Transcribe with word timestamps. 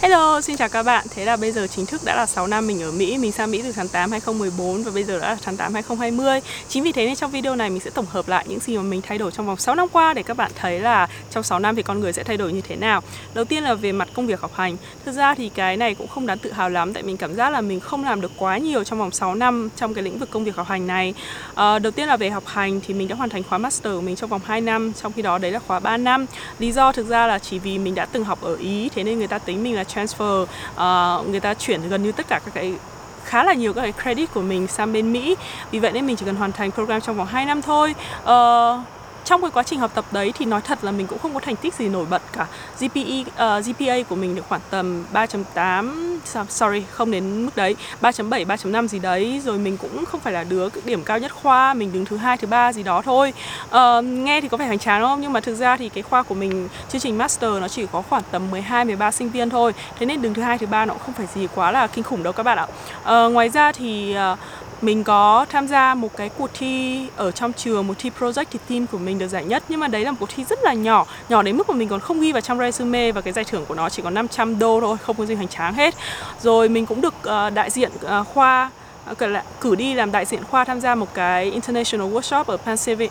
Hello, 0.00 0.40
xin 0.40 0.56
chào 0.56 0.68
các 0.68 0.82
bạn. 0.82 1.06
Thế 1.14 1.24
là 1.24 1.36
bây 1.36 1.52
giờ 1.52 1.66
chính 1.66 1.86
thức 1.86 2.04
đã 2.04 2.16
là 2.16 2.26
6 2.26 2.46
năm 2.46 2.66
mình 2.66 2.82
ở 2.82 2.92
Mỹ, 2.92 3.18
mình 3.18 3.32
sang 3.32 3.50
Mỹ 3.50 3.62
từ 3.62 3.72
tháng 3.72 3.88
8 3.88 4.10
2014 4.10 4.82
và 4.82 4.90
bây 4.94 5.04
giờ 5.04 5.18
đã 5.18 5.28
là 5.28 5.36
tháng 5.42 5.56
8 5.56 5.74
2020. 5.74 6.40
Chính 6.68 6.82
vì 6.82 6.92
thế 6.92 7.06
nên 7.06 7.16
trong 7.16 7.30
video 7.30 7.56
này 7.56 7.70
mình 7.70 7.80
sẽ 7.80 7.90
tổng 7.90 8.06
hợp 8.08 8.28
lại 8.28 8.44
những 8.48 8.60
gì 8.60 8.76
mà 8.76 8.82
mình 8.82 9.02
thay 9.02 9.18
đổi 9.18 9.30
trong 9.30 9.46
vòng 9.46 9.56
6 9.56 9.74
năm 9.74 9.88
qua 9.92 10.14
để 10.14 10.22
các 10.22 10.36
bạn 10.36 10.50
thấy 10.54 10.80
là 10.80 11.08
trong 11.30 11.42
6 11.42 11.58
năm 11.58 11.76
thì 11.76 11.82
con 11.82 12.00
người 12.00 12.12
sẽ 12.12 12.22
thay 12.24 12.36
đổi 12.36 12.52
như 12.52 12.60
thế 12.60 12.76
nào. 12.76 13.02
Đầu 13.34 13.44
tiên 13.44 13.64
là 13.64 13.74
về 13.74 13.92
mặt 13.92 14.08
công 14.14 14.26
việc 14.26 14.40
học 14.40 14.50
hành. 14.54 14.76
Thực 15.04 15.12
ra 15.12 15.34
thì 15.34 15.48
cái 15.48 15.76
này 15.76 15.94
cũng 15.94 16.08
không 16.08 16.26
đáng 16.26 16.38
tự 16.38 16.52
hào 16.52 16.70
lắm 16.70 16.92
tại 16.92 17.02
mình 17.02 17.16
cảm 17.16 17.34
giác 17.34 17.50
là 17.50 17.60
mình 17.60 17.80
không 17.80 18.04
làm 18.04 18.20
được 18.20 18.32
quá 18.36 18.58
nhiều 18.58 18.84
trong 18.84 18.98
vòng 18.98 19.10
6 19.10 19.34
năm 19.34 19.68
trong 19.76 19.94
cái 19.94 20.04
lĩnh 20.04 20.18
vực 20.18 20.30
công 20.30 20.44
việc 20.44 20.56
học 20.56 20.66
hành 20.68 20.86
này. 20.86 21.14
À, 21.54 21.78
đầu 21.78 21.92
tiên 21.92 22.08
là 22.08 22.16
về 22.16 22.30
học 22.30 22.46
hành 22.46 22.80
thì 22.86 22.94
mình 22.94 23.08
đã 23.08 23.14
hoàn 23.14 23.30
thành 23.30 23.42
khóa 23.42 23.58
master 23.58 23.92
của 23.94 24.00
mình 24.00 24.16
trong 24.16 24.30
vòng 24.30 24.40
2 24.44 24.60
năm, 24.60 24.92
trong 24.92 25.12
khi 25.12 25.22
đó 25.22 25.38
đấy 25.38 25.52
là 25.52 25.58
khóa 25.58 25.80
3 25.80 25.96
năm. 25.96 26.26
Lý 26.58 26.72
do 26.72 26.92
thực 26.92 27.08
ra 27.08 27.26
là 27.26 27.38
chỉ 27.38 27.58
vì 27.58 27.78
mình 27.78 27.94
đã 27.94 28.04
từng 28.04 28.24
học 28.24 28.42
ở 28.42 28.56
Ý 28.56 28.88
thế 28.94 29.02
nên 29.04 29.18
người 29.18 29.28
ta 29.28 29.38
tính 29.38 29.62
mình 29.62 29.74
là 29.74 29.84
transfer 29.94 30.42
uh, 30.42 31.28
người 31.28 31.40
ta 31.40 31.54
chuyển 31.54 31.88
gần 31.88 32.02
như 32.02 32.12
tất 32.12 32.28
cả 32.28 32.40
các 32.44 32.54
cái 32.54 32.74
khá 33.24 33.44
là 33.44 33.54
nhiều 33.54 33.72
các 33.72 33.82
cái 33.82 33.92
credit 33.92 34.34
của 34.34 34.42
mình 34.42 34.66
sang 34.66 34.92
bên 34.92 35.12
Mỹ. 35.12 35.36
Vì 35.70 35.78
vậy 35.78 35.92
nên 35.92 36.06
mình 36.06 36.16
chỉ 36.16 36.26
cần 36.26 36.36
hoàn 36.36 36.52
thành 36.52 36.70
program 36.70 37.00
trong 37.00 37.16
vòng 37.16 37.26
2 37.26 37.44
năm 37.44 37.62
thôi. 37.62 37.94
Uh, 38.22 38.80
trong 39.26 39.40
cái 39.40 39.50
quá 39.50 39.62
trình 39.62 39.80
học 39.80 39.90
tập 39.94 40.04
đấy 40.12 40.32
thì 40.38 40.44
nói 40.44 40.60
thật 40.60 40.84
là 40.84 40.92
mình 40.92 41.06
cũng 41.06 41.18
không 41.18 41.34
có 41.34 41.40
thành 41.40 41.56
tích 41.56 41.74
gì 41.74 41.88
nổi 41.88 42.06
bật 42.10 42.22
cả. 42.32 42.46
GPE 42.80 43.20
uh, 43.20 43.36
ờ, 43.36 43.60
GPA 43.60 43.94
của 44.08 44.16
mình 44.16 44.34
được 44.34 44.42
khoảng 44.48 44.60
tầm 44.70 45.04
3.8 45.12 46.18
sorry 46.48 46.82
không 46.90 47.10
đến 47.10 47.44
mức 47.44 47.56
đấy 47.56 47.76
3.7 48.00 48.46
3.5 48.46 48.86
gì 48.86 48.98
đấy 48.98 49.40
rồi 49.44 49.58
mình 49.58 49.76
cũng 49.76 50.04
không 50.04 50.20
phải 50.20 50.32
là 50.32 50.44
đứa 50.44 50.68
điểm 50.84 51.02
cao 51.02 51.18
nhất 51.18 51.32
khoa 51.34 51.74
mình 51.74 51.92
đứng 51.92 52.04
thứ 52.04 52.16
hai 52.16 52.36
thứ 52.36 52.46
ba 52.46 52.72
gì 52.72 52.82
đó 52.82 53.02
thôi. 53.02 53.32
Uh, 53.68 54.04
nghe 54.04 54.40
thì 54.40 54.48
có 54.48 54.56
vẻ 54.56 54.66
hoành 54.66 54.78
tráng 54.78 55.00
đúng 55.00 55.08
không? 55.08 55.20
Nhưng 55.20 55.32
mà 55.32 55.40
thực 55.40 55.54
ra 55.54 55.76
thì 55.76 55.88
cái 55.88 56.02
khoa 56.02 56.22
của 56.22 56.34
mình 56.34 56.68
chương 56.88 57.00
trình 57.00 57.18
master 57.18 57.50
nó 57.60 57.68
chỉ 57.68 57.86
có 57.92 58.02
khoảng 58.02 58.22
tầm 58.30 58.50
12 58.50 58.84
13 58.84 59.10
sinh 59.10 59.30
viên 59.30 59.50
thôi. 59.50 59.72
Thế 59.98 60.06
nên 60.06 60.22
đứng 60.22 60.34
thứ 60.34 60.42
hai 60.42 60.58
thứ 60.58 60.66
ba 60.66 60.84
nó 60.84 60.94
cũng 60.94 61.02
không 61.02 61.14
phải 61.14 61.26
gì 61.34 61.48
quá 61.54 61.70
là 61.70 61.86
kinh 61.86 62.04
khủng 62.04 62.22
đâu 62.22 62.32
các 62.32 62.42
bạn 62.42 62.58
ạ. 62.58 62.66
Uh, 63.26 63.32
ngoài 63.32 63.48
ra 63.48 63.72
thì 63.72 64.16
uh, 64.32 64.38
mình 64.82 65.04
có 65.04 65.46
tham 65.50 65.68
gia 65.68 65.94
một 65.94 66.16
cái 66.16 66.28
cuộc 66.28 66.50
thi 66.54 67.06
ở 67.16 67.30
trong 67.30 67.52
trường 67.52 67.86
một 67.86 67.94
thi 67.98 68.10
project 68.18 68.44
thì 68.50 68.58
team 68.68 68.86
của 68.86 68.98
mình 68.98 69.18
được 69.18 69.28
giải 69.28 69.44
nhất. 69.44 69.62
Nhưng 69.68 69.80
mà 69.80 69.88
đấy 69.88 70.04
là 70.04 70.10
một 70.10 70.16
cuộc 70.20 70.30
thi 70.34 70.44
rất 70.44 70.58
là 70.62 70.72
nhỏ 70.72 71.06
nhỏ 71.28 71.42
đến 71.42 71.56
mức 71.56 71.68
mà 71.68 71.76
mình 71.76 71.88
còn 71.88 72.00
không 72.00 72.20
ghi 72.20 72.32
vào 72.32 72.40
trong 72.40 72.58
resume 72.58 73.12
và 73.12 73.20
cái 73.20 73.32
giải 73.32 73.44
thưởng 73.44 73.64
của 73.68 73.74
nó 73.74 73.88
chỉ 73.88 74.02
có 74.02 74.10
500 74.10 74.58
đô 74.58 74.80
thôi 74.80 74.96
không 75.02 75.16
có 75.16 75.26
gì 75.26 75.34
hoành 75.34 75.48
tráng 75.48 75.74
hết. 75.74 75.94
Rồi 76.42 76.68
mình 76.68 76.86
cũng 76.86 77.00
được 77.00 77.14
uh, 77.18 77.54
đại 77.54 77.70
diện 77.70 77.90
uh, 78.20 78.26
khoa 78.26 78.70
ờ, 79.04 79.42
cử 79.60 79.74
đi 79.74 79.94
làm 79.94 80.12
đại 80.12 80.24
diện 80.24 80.44
khoa 80.44 80.64
tham 80.64 80.80
gia 80.80 80.94
một 80.94 81.14
cái 81.14 81.44
international 81.44 82.14
workshop 82.14 82.44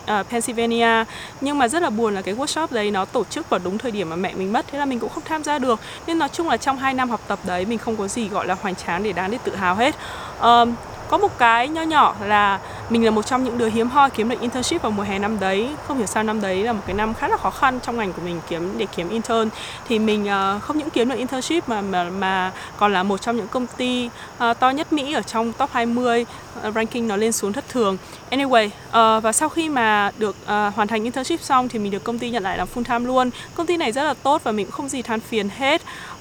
ở 0.06 0.22
Pennsylvania 0.22 1.04
nhưng 1.40 1.58
mà 1.58 1.68
rất 1.68 1.82
là 1.82 1.90
buồn 1.90 2.14
là 2.14 2.22
cái 2.22 2.34
workshop 2.34 2.66
đấy 2.70 2.90
nó 2.90 3.04
tổ 3.04 3.24
chức 3.24 3.50
vào 3.50 3.60
đúng 3.64 3.78
thời 3.78 3.90
điểm 3.90 4.10
mà 4.10 4.16
mẹ 4.16 4.34
mình 4.34 4.52
mất 4.52 4.66
thế 4.72 4.78
là 4.78 4.84
mình 4.84 5.00
cũng 5.00 5.10
không 5.10 5.22
tham 5.26 5.44
gia 5.44 5.58
được. 5.58 5.80
Nên 6.06 6.18
nói 6.18 6.28
chung 6.28 6.48
là 6.48 6.56
trong 6.56 6.78
2 6.78 6.94
năm 6.94 7.10
học 7.10 7.20
tập 7.28 7.38
đấy 7.44 7.64
mình 7.64 7.78
không 7.78 7.96
có 7.96 8.08
gì 8.08 8.28
gọi 8.28 8.46
là 8.46 8.56
hoành 8.62 8.74
tráng 8.74 9.02
để 9.02 9.12
đáng 9.12 9.30
để 9.30 9.38
tự 9.44 9.56
hào 9.56 9.74
hết. 9.74 9.94
Um, 10.40 10.74
có 11.08 11.18
một 11.18 11.38
cái 11.38 11.68
nho 11.68 11.82
nhỏ 11.82 12.14
là 12.24 12.58
mình 12.90 13.04
là 13.04 13.10
một 13.10 13.26
trong 13.26 13.44
những 13.44 13.58
đứa 13.58 13.68
hiếm 13.68 13.88
hoi 13.88 14.10
kiếm 14.10 14.28
được 14.28 14.40
internship 14.40 14.82
vào 14.82 14.92
mùa 14.92 15.02
hè 15.02 15.18
năm 15.18 15.40
đấy. 15.40 15.68
Không 15.86 15.98
hiểu 15.98 16.06
sao 16.06 16.22
năm 16.22 16.40
đấy 16.40 16.62
là 16.62 16.72
một 16.72 16.82
cái 16.86 16.94
năm 16.94 17.14
khá 17.14 17.28
là 17.28 17.36
khó 17.36 17.50
khăn 17.50 17.80
trong 17.82 17.96
ngành 17.96 18.12
của 18.12 18.22
mình 18.24 18.40
kiếm 18.48 18.78
để 18.78 18.86
kiếm 18.96 19.08
intern. 19.08 19.48
Thì 19.88 19.98
mình 19.98 20.24
uh, 20.24 20.62
không 20.62 20.78
những 20.78 20.90
kiếm 20.90 21.08
được 21.08 21.16
internship 21.16 21.68
mà 21.68 21.80
mà 21.80 22.04
mà 22.04 22.52
còn 22.76 22.92
là 22.92 23.02
một 23.02 23.20
trong 23.20 23.36
những 23.36 23.48
công 23.48 23.66
ty 23.66 24.10
uh, 24.50 24.58
to 24.58 24.70
nhất 24.70 24.92
Mỹ 24.92 25.12
ở 25.12 25.22
trong 25.22 25.52
top 25.52 25.70
20 25.72 26.22
uh, 26.22 26.62
ờ, 26.62 26.70
ranking 26.70 27.08
nó 27.08 27.16
lên 27.16 27.32
xuống 27.32 27.52
thất 27.52 27.68
thường. 27.68 27.96
Anyway 28.30 28.66
uh, 28.66 29.22
và 29.22 29.32
sau 29.32 29.48
khi 29.48 29.68
mà 29.68 30.10
được 30.18 30.36
uh, 30.42 30.48
hoàn 30.48 30.88
thành 30.88 31.04
internship 31.04 31.40
xong 31.40 31.68
thì 31.68 31.78
mình 31.78 31.92
được 31.92 32.04
công 32.04 32.18
ty 32.18 32.30
nhận 32.30 32.42
lại 32.42 32.58
làm 32.58 32.68
full 32.74 32.84
time 32.84 33.06
luôn. 33.06 33.30
Công 33.54 33.66
ty 33.66 33.76
này 33.76 33.92
rất 33.92 34.04
là 34.04 34.14
tốt 34.14 34.44
và 34.44 34.52
mình 34.52 34.66
cũng 34.66 34.72
không 34.72 34.88
gì 34.88 35.02
than 35.02 35.20
phiền 35.20 35.48
hết. 35.48 35.82
Uh, 36.16 36.20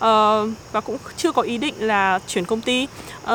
và 0.72 0.82
cũng 0.84 0.98
chưa 1.18 1.32
có 1.32 1.42
ý 1.42 1.58
định 1.58 1.74
là 1.78 2.20
chuyển 2.28 2.46
công 2.46 2.62
ty. 2.62 2.88
Uh, 3.24 3.30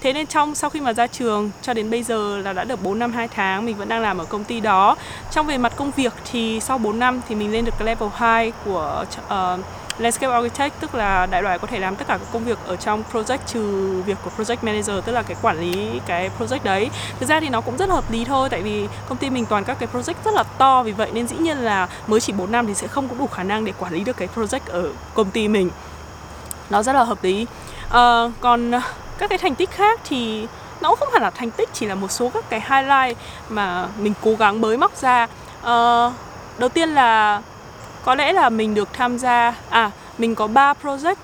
thế 0.00 0.12
nên 0.12 0.26
trong 0.26 0.54
sau 0.54 0.70
khi 0.70 0.80
mà 0.80 0.92
ra 0.92 1.06
trường 1.06 1.50
cho 1.62 1.74
đến 1.74 1.90
bây 1.90 2.02
giờ 2.02 2.38
là 2.38 2.55
đã 2.56 2.64
được 2.64 2.82
4 2.82 2.98
năm 2.98 3.12
2 3.12 3.28
tháng 3.28 3.66
mình 3.66 3.76
vẫn 3.76 3.88
đang 3.88 4.02
làm 4.02 4.18
ở 4.18 4.24
công 4.24 4.44
ty 4.44 4.60
đó. 4.60 4.96
Trong 5.30 5.46
về 5.46 5.58
mặt 5.58 5.72
công 5.76 5.90
việc 5.90 6.12
thì 6.30 6.60
sau 6.60 6.78
4 6.78 6.98
năm 6.98 7.20
thì 7.28 7.34
mình 7.34 7.52
lên 7.52 7.64
được 7.64 7.72
cái 7.78 7.86
level 7.86 8.08
2 8.14 8.52
của 8.64 9.04
uh, 9.26 9.60
landscape 9.98 10.32
architect 10.32 10.80
tức 10.80 10.94
là 10.94 11.26
đại 11.26 11.42
loại 11.42 11.58
có 11.58 11.66
thể 11.66 11.78
làm 11.78 11.96
tất 11.96 12.04
cả 12.08 12.18
các 12.18 12.28
công 12.32 12.44
việc 12.44 12.58
ở 12.66 12.76
trong 12.76 13.02
project 13.12 13.38
trừ 13.46 13.62
việc 14.06 14.18
của 14.24 14.30
project 14.36 14.56
manager 14.62 15.04
tức 15.04 15.12
là 15.12 15.22
cái 15.22 15.36
quản 15.42 15.60
lý 15.60 16.00
cái 16.06 16.30
project 16.38 16.58
đấy. 16.64 16.90
Thực 17.20 17.28
ra 17.28 17.40
thì 17.40 17.48
nó 17.48 17.60
cũng 17.60 17.76
rất 17.76 17.88
hợp 17.88 18.10
lý 18.10 18.24
thôi 18.24 18.48
tại 18.50 18.62
vì 18.62 18.88
công 19.08 19.18
ty 19.18 19.30
mình 19.30 19.46
toàn 19.46 19.64
các 19.64 19.78
cái 19.78 19.88
project 19.92 20.14
rất 20.24 20.34
là 20.34 20.42
to. 20.42 20.82
Vì 20.82 20.92
vậy 20.92 21.10
nên 21.12 21.28
dĩ 21.28 21.36
nhiên 21.36 21.58
là 21.58 21.88
mới 22.06 22.20
chỉ 22.20 22.32
4 22.32 22.52
năm 22.52 22.66
thì 22.66 22.74
sẽ 22.74 22.86
không 22.86 23.08
có 23.08 23.14
đủ 23.18 23.26
khả 23.26 23.42
năng 23.42 23.64
để 23.64 23.72
quản 23.78 23.92
lý 23.92 24.04
được 24.04 24.16
cái 24.16 24.28
project 24.34 24.60
ở 24.66 24.88
công 25.14 25.30
ty 25.30 25.48
mình. 25.48 25.70
Nó 26.70 26.82
rất 26.82 26.92
là 26.92 27.04
hợp 27.04 27.24
lý. 27.24 27.46
Uh, 27.86 28.32
còn 28.40 28.72
các 29.18 29.30
cái 29.30 29.38
thành 29.38 29.54
tích 29.54 29.70
khác 29.70 30.00
thì 30.04 30.46
nó 30.80 30.88
cũng 30.88 30.98
không 30.98 31.12
hẳn 31.12 31.22
là 31.22 31.30
thành 31.30 31.50
tích 31.50 31.68
chỉ 31.72 31.86
là 31.86 31.94
một 31.94 32.10
số 32.10 32.30
các 32.34 32.44
cái 32.50 32.60
highlight 32.60 33.18
mà 33.48 33.88
mình 33.98 34.12
cố 34.22 34.34
gắng 34.34 34.60
mới 34.60 34.76
móc 34.76 34.96
ra. 34.96 35.26
Uh, 35.60 36.12
đầu 36.58 36.68
tiên 36.68 36.88
là 36.88 37.42
có 38.04 38.14
lẽ 38.14 38.32
là 38.32 38.50
mình 38.50 38.74
được 38.74 38.88
tham 38.92 39.18
gia 39.18 39.54
à 39.70 39.90
mình 40.18 40.34
có 40.34 40.46
3 40.46 40.74
project 40.82 41.16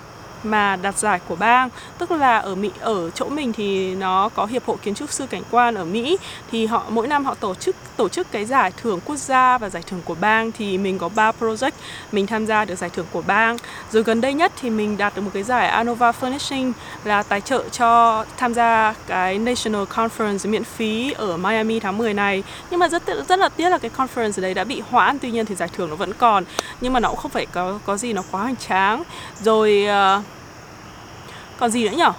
mà 0.45 0.75
đạt 0.75 0.97
giải 0.97 1.19
của 1.27 1.35
bang 1.35 1.69
tức 1.97 2.11
là 2.11 2.37
ở 2.37 2.55
Mỹ 2.55 2.71
ở 2.79 3.09
chỗ 3.09 3.29
mình 3.29 3.53
thì 3.53 3.95
nó 3.95 4.29
có 4.29 4.45
hiệp 4.45 4.65
hội 4.65 4.77
kiến 4.83 4.95
trúc 4.95 5.11
sư 5.11 5.25
cảnh 5.29 5.43
quan 5.51 5.75
ở 5.75 5.85
Mỹ. 5.85 6.17
Thì 6.51 6.65
họ 6.65 6.83
mỗi 6.89 7.07
năm 7.07 7.25
họ 7.25 7.33
tổ 7.33 7.55
chức 7.55 7.75
tổ 7.97 8.09
chức 8.09 8.31
cái 8.31 8.45
giải 8.45 8.71
thưởng 8.81 8.99
quốc 9.05 9.15
gia 9.15 9.57
và 9.57 9.69
giải 9.69 9.83
thưởng 9.87 10.01
của 10.05 10.15
bang. 10.15 10.51
Thì 10.51 10.77
mình 10.77 10.97
có 10.97 11.09
3 11.09 11.31
project 11.39 11.71
mình 12.11 12.27
tham 12.27 12.45
gia 12.45 12.65
được 12.65 12.75
giải 12.75 12.89
thưởng 12.89 13.05
của 13.11 13.21
bang. 13.27 13.57
Rồi 13.91 14.03
gần 14.03 14.21
đây 14.21 14.33
nhất 14.33 14.51
thì 14.61 14.69
mình 14.69 14.97
đạt 14.97 15.15
được 15.15 15.21
một 15.21 15.31
cái 15.33 15.43
giải 15.43 15.67
Anova 15.67 16.11
Furnishing 16.11 16.71
là 17.03 17.23
tài 17.23 17.41
trợ 17.41 17.69
cho 17.69 18.25
tham 18.37 18.53
gia 18.53 18.93
cái 19.07 19.39
National 19.39 19.83
Conference 19.83 20.49
miễn 20.49 20.63
phí 20.63 21.11
ở 21.11 21.37
Miami 21.37 21.79
tháng 21.79 21.97
10 21.97 22.13
này. 22.13 22.43
Nhưng 22.69 22.79
mà 22.79 22.89
rất 22.89 23.03
rất 23.27 23.39
là 23.39 23.49
tiếc 23.49 23.69
là 23.69 23.77
cái 23.77 23.91
conference 23.97 24.41
đấy 24.41 24.53
đã 24.53 24.63
bị 24.63 24.81
hoãn 24.89 25.19
tuy 25.19 25.31
nhiên 25.31 25.45
thì 25.45 25.55
giải 25.55 25.69
thưởng 25.73 25.89
nó 25.89 25.95
vẫn 25.95 26.13
còn. 26.13 26.43
Nhưng 26.81 26.93
mà 26.93 26.99
nó 26.99 27.09
cũng 27.09 27.17
không 27.17 27.31
phải 27.31 27.45
có 27.45 27.79
có 27.85 27.97
gì 27.97 28.13
nó 28.13 28.23
quá 28.31 28.41
hoành 28.41 28.55
tráng. 28.55 29.03
Rồi 29.41 29.87
uh, 30.17 30.23
còn 31.59 31.71
gì 31.71 31.89
nữa 31.89 31.95
nhở? 31.97 32.11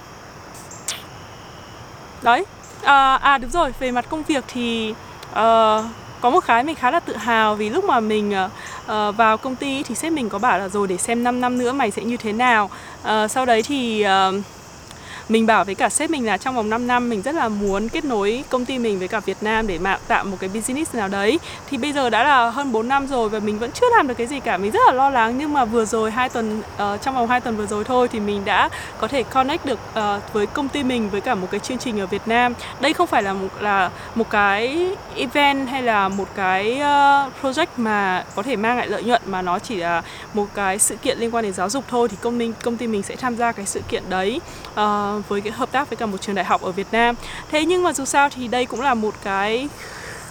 Đấy 2.23 2.45
à, 2.85 3.15
à 3.15 3.39
đúng 3.39 3.51
rồi 3.51 3.73
về 3.79 3.91
mặt 3.91 4.05
công 4.11 4.23
việc 4.23 4.45
thì 4.49 4.95
uh, 5.31 5.85
có 6.21 6.31
một 6.31 6.41
cái 6.47 6.65
mình 6.65 6.75
khá 6.75 6.91
là 6.91 7.01
tự 7.01 7.17
hào 7.17 7.55
vì 7.55 7.71
lúc 7.71 7.85
mà 7.85 8.01
mình 8.01 8.35
uh, 8.45 9.17
vào 9.17 9.37
công 9.37 9.57
ty 9.57 9.83
thì 9.83 9.95
sếp 9.95 10.13
mình 10.13 10.29
có 10.29 10.39
bảo 10.39 10.59
là 10.59 10.69
rồi 10.69 10.89
để 10.89 10.97
xem 10.97 11.25
5 11.25 11.41
năm 11.41 11.59
nữa 11.59 11.73
mày 11.73 11.91
sẽ 11.91 12.05
như 12.05 12.17
thế 12.17 12.33
nào. 12.33 12.71
Uh, 13.03 13.31
sau 13.31 13.47
đấy 13.47 13.63
thì 13.63 14.07
uh, 14.29 14.35
mình 15.29 15.47
bảo 15.47 15.65
với 15.65 15.75
cả 15.75 15.89
sếp 15.89 16.11
mình 16.11 16.27
là 16.27 16.37
trong 16.37 16.55
vòng 16.55 16.71
5 16.71 16.87
năm 16.87 17.09
mình 17.09 17.23
rất 17.23 17.35
là 17.35 17.49
muốn 17.49 17.89
kết 17.89 18.05
nối 18.05 18.45
công 18.49 18.65
ty 18.65 18.79
mình 18.79 18.99
với 18.99 19.09
cả 19.09 19.21
Việt 19.21 19.37
Nam 19.41 19.67
để 19.67 19.79
mà 19.79 19.99
tạo 20.09 20.25
một 20.25 20.37
cái 20.41 20.51
business 20.55 20.95
nào 20.95 21.09
đấy. 21.09 21.39
Thì 21.71 21.77
bây 21.77 21.93
giờ 21.93 22.11
đã 22.11 22.25
là 22.25 22.51
hơn 22.51 22.73
4 22.73 22.89
năm 22.89 23.07
rồi 23.07 23.29
và 23.29 23.39
mình 23.39 23.59
vẫn 23.59 23.71
chưa 23.73 23.87
làm 23.97 24.09
được 24.09 24.15
cái 24.15 24.27
gì 24.27 24.41
cả. 24.41 24.57
Mình 24.57 24.71
rất 24.71 24.81
là 24.87 24.93
lo 24.93 25.11
lắng 25.11 25.39
nhưng 25.39 25.53
mà 25.53 25.65
vừa 25.65 25.85
rồi 25.85 26.11
hai 26.11 26.29
tuần 26.29 26.59
uh, 26.61 27.03
trong 27.03 27.15
vòng 27.15 27.29
2 27.29 27.41
tuần 27.41 27.57
vừa 27.57 27.67
rồi 27.67 27.85
thôi 27.85 28.09
thì 28.09 28.21
mình 28.21 28.45
đã 28.45 28.69
có 29.01 29.09
thể 29.09 29.23
connect 29.23 29.65
được 29.67 29.79
uh, 29.99 30.33
với 30.33 30.47
công 30.47 30.69
ty 30.69 30.83
mình 30.83 31.11
với 31.11 31.21
cả 31.21 31.35
một 31.35 31.49
cái 31.51 31.61
chương 31.61 31.79
trình 31.79 32.01
ở 32.01 32.07
Việt 32.07 32.23
Nam. 32.27 32.55
Đây 32.81 32.93
không 32.93 33.07
phải 33.07 33.23
là 33.23 33.33
một 33.33 33.49
là 33.61 33.91
một 34.15 34.31
cái 34.31 34.89
event 35.17 35.69
hay 35.69 35.83
là 35.83 36.09
một 36.09 36.29
cái 36.35 36.73
uh, 36.73 37.33
project 37.43 37.67
mà 37.77 38.25
có 38.35 38.43
thể 38.43 38.57
mang 38.57 38.77
lại 38.77 38.89
lợi 38.89 39.03
nhuận 39.03 39.23
mà 39.27 39.43
nó 39.43 39.59
chỉ 39.59 39.77
là 39.77 40.03
một 40.35 40.47
cái 40.55 40.79
sự 40.79 40.97
kiện 40.97 41.19
liên 41.19 41.35
quan 41.35 41.45
đến 41.45 41.53
giáo 41.53 41.71
dục 41.71 41.85
thôi. 41.89 42.09
Thì 42.09 42.17
công 42.21 42.39
minh 42.39 42.53
công 42.63 42.77
ty 42.77 42.87
mình 42.87 43.03
sẽ 43.03 43.17
tham 43.17 43.37
gia 43.37 43.53
cái 43.53 43.67
sự 43.67 43.81
kiện 43.89 44.03
đấy. 44.09 44.41
Uh, 44.81 45.14
với 45.29 45.41
cái 45.41 45.53
hợp 45.53 45.73
tác 45.73 45.91
với 45.91 45.97
cả 45.97 46.07
một 46.07 46.21
trường 46.21 46.35
đại 46.35 46.45
học 46.45 46.63
ở 46.63 46.73
Việt 46.73 46.87
Nam. 46.93 47.15
Thế 47.51 47.65
nhưng 47.65 47.83
mà 47.83 47.93
dù 47.93 48.05
sao 48.05 48.29
thì 48.29 48.49
đây 48.49 48.67
cũng 48.67 48.81
là 48.81 48.95
một 48.95 49.15
cái 49.25 49.69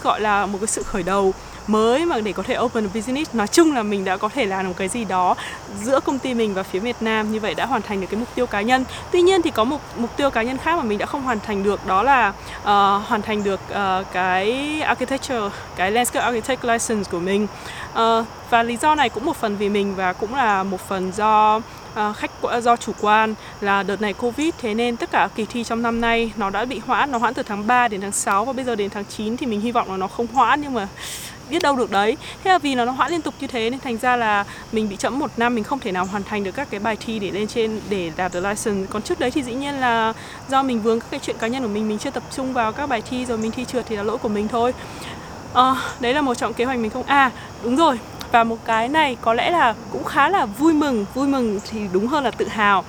gọi 0.03 0.21
là 0.21 0.45
một 0.45 0.57
cái 0.61 0.67
sự 0.67 0.83
khởi 0.83 1.03
đầu 1.03 1.33
mới 1.67 2.05
mà 2.05 2.19
để 2.19 2.33
có 2.33 2.43
thể 2.43 2.57
open 2.59 2.83
a 2.83 2.89
business. 2.93 3.35
Nói 3.35 3.47
chung 3.47 3.75
là 3.75 3.83
mình 3.83 4.05
đã 4.05 4.17
có 4.17 4.29
thể 4.29 4.45
làm 4.45 4.67
một 4.67 4.73
cái 4.77 4.87
gì 4.87 5.05
đó 5.05 5.35
giữa 5.83 5.99
công 5.99 6.19
ty 6.19 6.33
mình 6.33 6.53
và 6.53 6.63
phía 6.63 6.79
Việt 6.79 6.95
Nam. 7.01 7.31
Như 7.31 7.39
vậy 7.39 7.53
đã 7.53 7.65
hoàn 7.65 7.81
thành 7.81 8.01
được 8.01 8.07
cái 8.09 8.19
mục 8.19 8.29
tiêu 8.35 8.45
cá 8.45 8.61
nhân. 8.61 8.85
Tuy 9.11 9.21
nhiên 9.21 9.41
thì 9.41 9.51
có 9.51 9.63
một 9.63 9.79
mục 9.97 10.17
tiêu 10.17 10.29
cá 10.29 10.41
nhân 10.41 10.57
khác 10.57 10.77
mà 10.77 10.83
mình 10.83 10.97
đã 10.97 11.05
không 11.05 11.23
hoàn 11.23 11.39
thành 11.39 11.63
được 11.63 11.87
đó 11.87 12.03
là 12.03 12.29
uh, 12.57 12.63
hoàn 13.07 13.21
thành 13.21 13.43
được 13.43 13.59
uh, 13.71 14.05
cái 14.13 14.81
architecture 14.81 15.49
cái 15.75 15.91
landscape 15.91 16.25
architect 16.25 16.63
license 16.63 17.11
của 17.11 17.19
mình. 17.19 17.47
Uh, 17.91 18.25
và 18.49 18.63
lý 18.63 18.77
do 18.77 18.95
này 18.95 19.09
cũng 19.09 19.25
một 19.25 19.37
phần 19.37 19.57
vì 19.57 19.69
mình 19.69 19.95
và 19.95 20.13
cũng 20.13 20.35
là 20.35 20.63
một 20.63 20.87
phần 20.87 21.11
do 21.11 21.61
À, 21.95 22.13
khách 22.13 22.31
do 22.63 22.75
chủ 22.75 22.91
quan 23.01 23.35
là 23.61 23.83
đợt 23.83 24.01
này 24.01 24.13
Covid 24.13 24.53
thế 24.57 24.73
nên 24.73 24.97
tất 24.97 25.11
cả 25.11 25.29
kỳ 25.35 25.45
thi 25.45 25.63
trong 25.63 25.81
năm 25.81 26.01
nay 26.01 26.31
nó 26.37 26.49
đã 26.49 26.65
bị 26.65 26.81
hoãn, 26.85 27.11
nó 27.11 27.17
hoãn 27.17 27.33
từ 27.33 27.43
tháng 27.43 27.67
3 27.67 27.87
đến 27.87 28.01
tháng 28.01 28.11
6 28.11 28.45
và 28.45 28.53
bây 28.53 28.65
giờ 28.65 28.75
đến 28.75 28.89
tháng 28.89 29.05
9 29.05 29.37
thì 29.37 29.45
mình 29.45 29.61
hy 29.61 29.71
vọng 29.71 29.91
là 29.91 29.97
nó 29.97 30.07
không 30.07 30.27
hoãn 30.27 30.61
nhưng 30.61 30.73
mà 30.73 30.87
biết 31.49 31.61
đâu 31.63 31.75
được 31.75 31.91
đấy. 31.91 32.17
Thế 32.43 32.51
là 32.51 32.57
vì 32.57 32.75
nó 32.75 32.85
nó 32.85 32.91
hoãn 32.91 33.11
liên 33.11 33.21
tục 33.21 33.33
như 33.39 33.47
thế 33.47 33.69
nên 33.69 33.79
thành 33.79 33.97
ra 33.97 34.15
là 34.15 34.45
mình 34.71 34.89
bị 34.89 34.95
chậm 34.95 35.19
một 35.19 35.31
năm 35.37 35.55
mình 35.55 35.63
không 35.63 35.79
thể 35.79 35.91
nào 35.91 36.05
hoàn 36.05 36.23
thành 36.23 36.43
được 36.43 36.51
các 36.51 36.67
cái 36.71 36.79
bài 36.79 36.97
thi 36.99 37.19
để 37.19 37.31
lên 37.31 37.47
trên 37.47 37.79
để 37.89 38.11
đạt 38.15 38.33
được 38.33 38.39
license. 38.39 38.87
Còn 38.89 39.01
trước 39.01 39.19
đấy 39.19 39.31
thì 39.31 39.43
dĩ 39.43 39.53
nhiên 39.53 39.75
là 39.75 40.13
do 40.49 40.63
mình 40.63 40.81
vướng 40.81 40.99
các 40.99 41.07
cái 41.11 41.19
chuyện 41.23 41.37
cá 41.39 41.47
nhân 41.47 41.63
của 41.63 41.69
mình 41.69 41.89
mình 41.89 41.99
chưa 41.99 42.09
tập 42.09 42.23
trung 42.35 42.53
vào 42.53 42.71
các 42.71 42.89
bài 42.89 43.01
thi 43.09 43.25
rồi 43.25 43.37
mình 43.37 43.51
thi 43.51 43.65
trượt 43.65 43.85
thì 43.89 43.95
là 43.95 44.03
lỗi 44.03 44.17
của 44.17 44.29
mình 44.29 44.47
thôi. 44.47 44.73
À, 45.53 45.75
đấy 45.99 46.13
là 46.13 46.21
một 46.21 46.35
trọng 46.35 46.53
kế 46.53 46.65
hoạch 46.65 46.79
mình 46.79 46.91
không 46.91 47.03
à 47.03 47.31
đúng 47.63 47.75
rồi 47.75 47.99
và 48.33 48.43
một 48.43 48.57
cái 48.65 48.89
này 48.89 49.17
có 49.21 49.33
lẽ 49.33 49.51
là 49.51 49.73
cũng 49.91 50.03
khá 50.03 50.29
là 50.29 50.45
vui 50.45 50.73
mừng. 50.73 51.05
Vui 51.13 51.27
mừng 51.27 51.59
thì 51.71 51.79
đúng 51.93 52.07
hơn 52.07 52.23
là 52.23 52.31
tự 52.31 52.47
hào. 52.47 52.83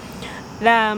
Là 0.61 0.97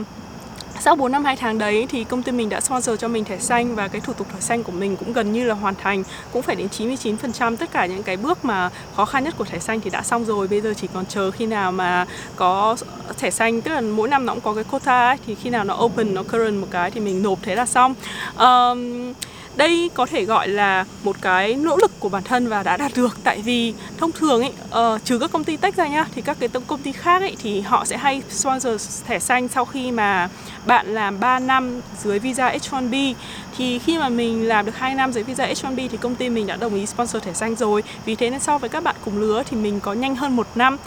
sau 0.79 0.95
4 0.95 1.11
năm 1.11 1.25
2 1.25 1.35
tháng 1.35 1.57
đấy 1.57 1.85
thì 1.89 2.03
công 2.03 2.23
ty 2.23 2.31
mình 2.31 2.49
đã 2.49 2.61
sponsor 2.61 2.99
cho 2.99 3.07
mình 3.07 3.25
thẻ 3.25 3.37
xanh 3.37 3.75
và 3.75 3.87
cái 3.87 4.01
thủ 4.01 4.13
tục 4.13 4.27
thẻ 4.33 4.39
xanh 4.39 4.63
của 4.63 4.71
mình 4.71 4.95
cũng 4.95 5.13
gần 5.13 5.33
như 5.33 5.43
là 5.45 5.53
hoàn 5.53 5.75
thành. 5.75 6.03
Cũng 6.33 6.41
phải 6.41 6.55
đến 6.55 6.67
99% 6.77 7.55
tất 7.55 7.71
cả 7.71 7.85
những 7.85 8.03
cái 8.03 8.17
bước 8.17 8.45
mà 8.45 8.69
khó 8.95 9.05
khăn 9.05 9.23
nhất 9.23 9.33
của 9.37 9.45
thẻ 9.45 9.59
xanh 9.59 9.81
thì 9.81 9.89
đã 9.89 10.01
xong 10.01 10.25
rồi. 10.25 10.47
Bây 10.47 10.61
giờ 10.61 10.73
chỉ 10.77 10.87
còn 10.93 11.05
chờ 11.05 11.31
khi 11.31 11.45
nào 11.45 11.71
mà 11.71 12.05
có 12.35 12.77
thẻ 13.17 13.31
xanh 13.31 13.61
tức 13.61 13.71
là 13.71 13.81
mỗi 13.81 14.09
năm 14.09 14.25
nó 14.25 14.33
cũng 14.33 14.43
có 14.43 14.53
cái 14.53 14.63
quota 14.63 15.07
ấy, 15.07 15.17
thì 15.27 15.35
khi 15.35 15.49
nào 15.49 15.63
nó 15.63 15.77
open 15.83 16.13
nó 16.13 16.23
current 16.23 16.61
một 16.61 16.67
cái 16.71 16.91
thì 16.91 16.99
mình 16.99 17.23
nộp 17.23 17.39
thế 17.41 17.55
là 17.55 17.65
xong. 17.65 17.95
Um, 18.39 19.13
đây 19.57 19.89
có 19.93 20.05
thể 20.05 20.25
gọi 20.25 20.47
là 20.47 20.85
một 21.03 21.15
cái 21.21 21.55
nỗ 21.55 21.77
lực 21.77 21.91
của 21.99 22.09
bản 22.09 22.23
thân 22.23 22.47
và 22.47 22.63
đã 22.63 22.77
đạt 22.77 22.91
được. 22.95 23.17
Tại 23.23 23.41
vì 23.41 23.73
thông 23.97 24.11
thường 24.11 24.41
ấy 24.41 24.53
uh, 24.95 25.05
trừ 25.05 25.19
các 25.19 25.31
công 25.31 25.43
ty 25.43 25.57
tech 25.57 25.75
ra 25.75 25.87
nhá 25.87 26.05
thì 26.15 26.21
các 26.21 26.37
cái 26.39 26.49
công 26.67 26.81
ty 26.81 26.91
khác 26.91 27.21
ấy 27.21 27.35
thì 27.43 27.61
họ 27.61 27.85
sẽ 27.85 27.97
hay 27.97 28.21
sponsor 28.29 29.03
thẻ 29.07 29.19
xanh 29.19 29.47
sau 29.47 29.65
khi 29.65 29.91
mà 29.91 30.29
bạn 30.65 30.87
làm 30.87 31.19
3 31.19 31.39
năm 31.39 31.81
dưới 32.03 32.19
visa 32.19 32.53
H1B 32.53 33.13
thì 33.57 33.79
khi 33.79 33.97
mà 33.97 34.09
mình 34.09 34.47
làm 34.47 34.65
được 34.65 34.77
2 34.77 34.95
năm 34.95 35.11
dưới 35.11 35.23
visa 35.23 35.47
H1B 35.47 35.87
thì 35.91 35.97
công 35.97 36.15
ty 36.15 36.29
mình 36.29 36.47
đã 36.47 36.55
đồng 36.55 36.75
ý 36.75 36.85
sponsor 36.85 37.23
thẻ 37.23 37.33
xanh 37.33 37.55
rồi. 37.55 37.83
Vì 38.05 38.15
thế 38.15 38.29
nên 38.29 38.39
so 38.39 38.57
với 38.57 38.69
các 38.69 38.83
bạn 38.83 38.95
cùng 39.05 39.19
lứa 39.19 39.43
thì 39.49 39.57
mình 39.57 39.79
có 39.79 39.93
nhanh 39.93 40.15
hơn 40.15 40.35
một 40.35 40.47
năm. 40.55 40.77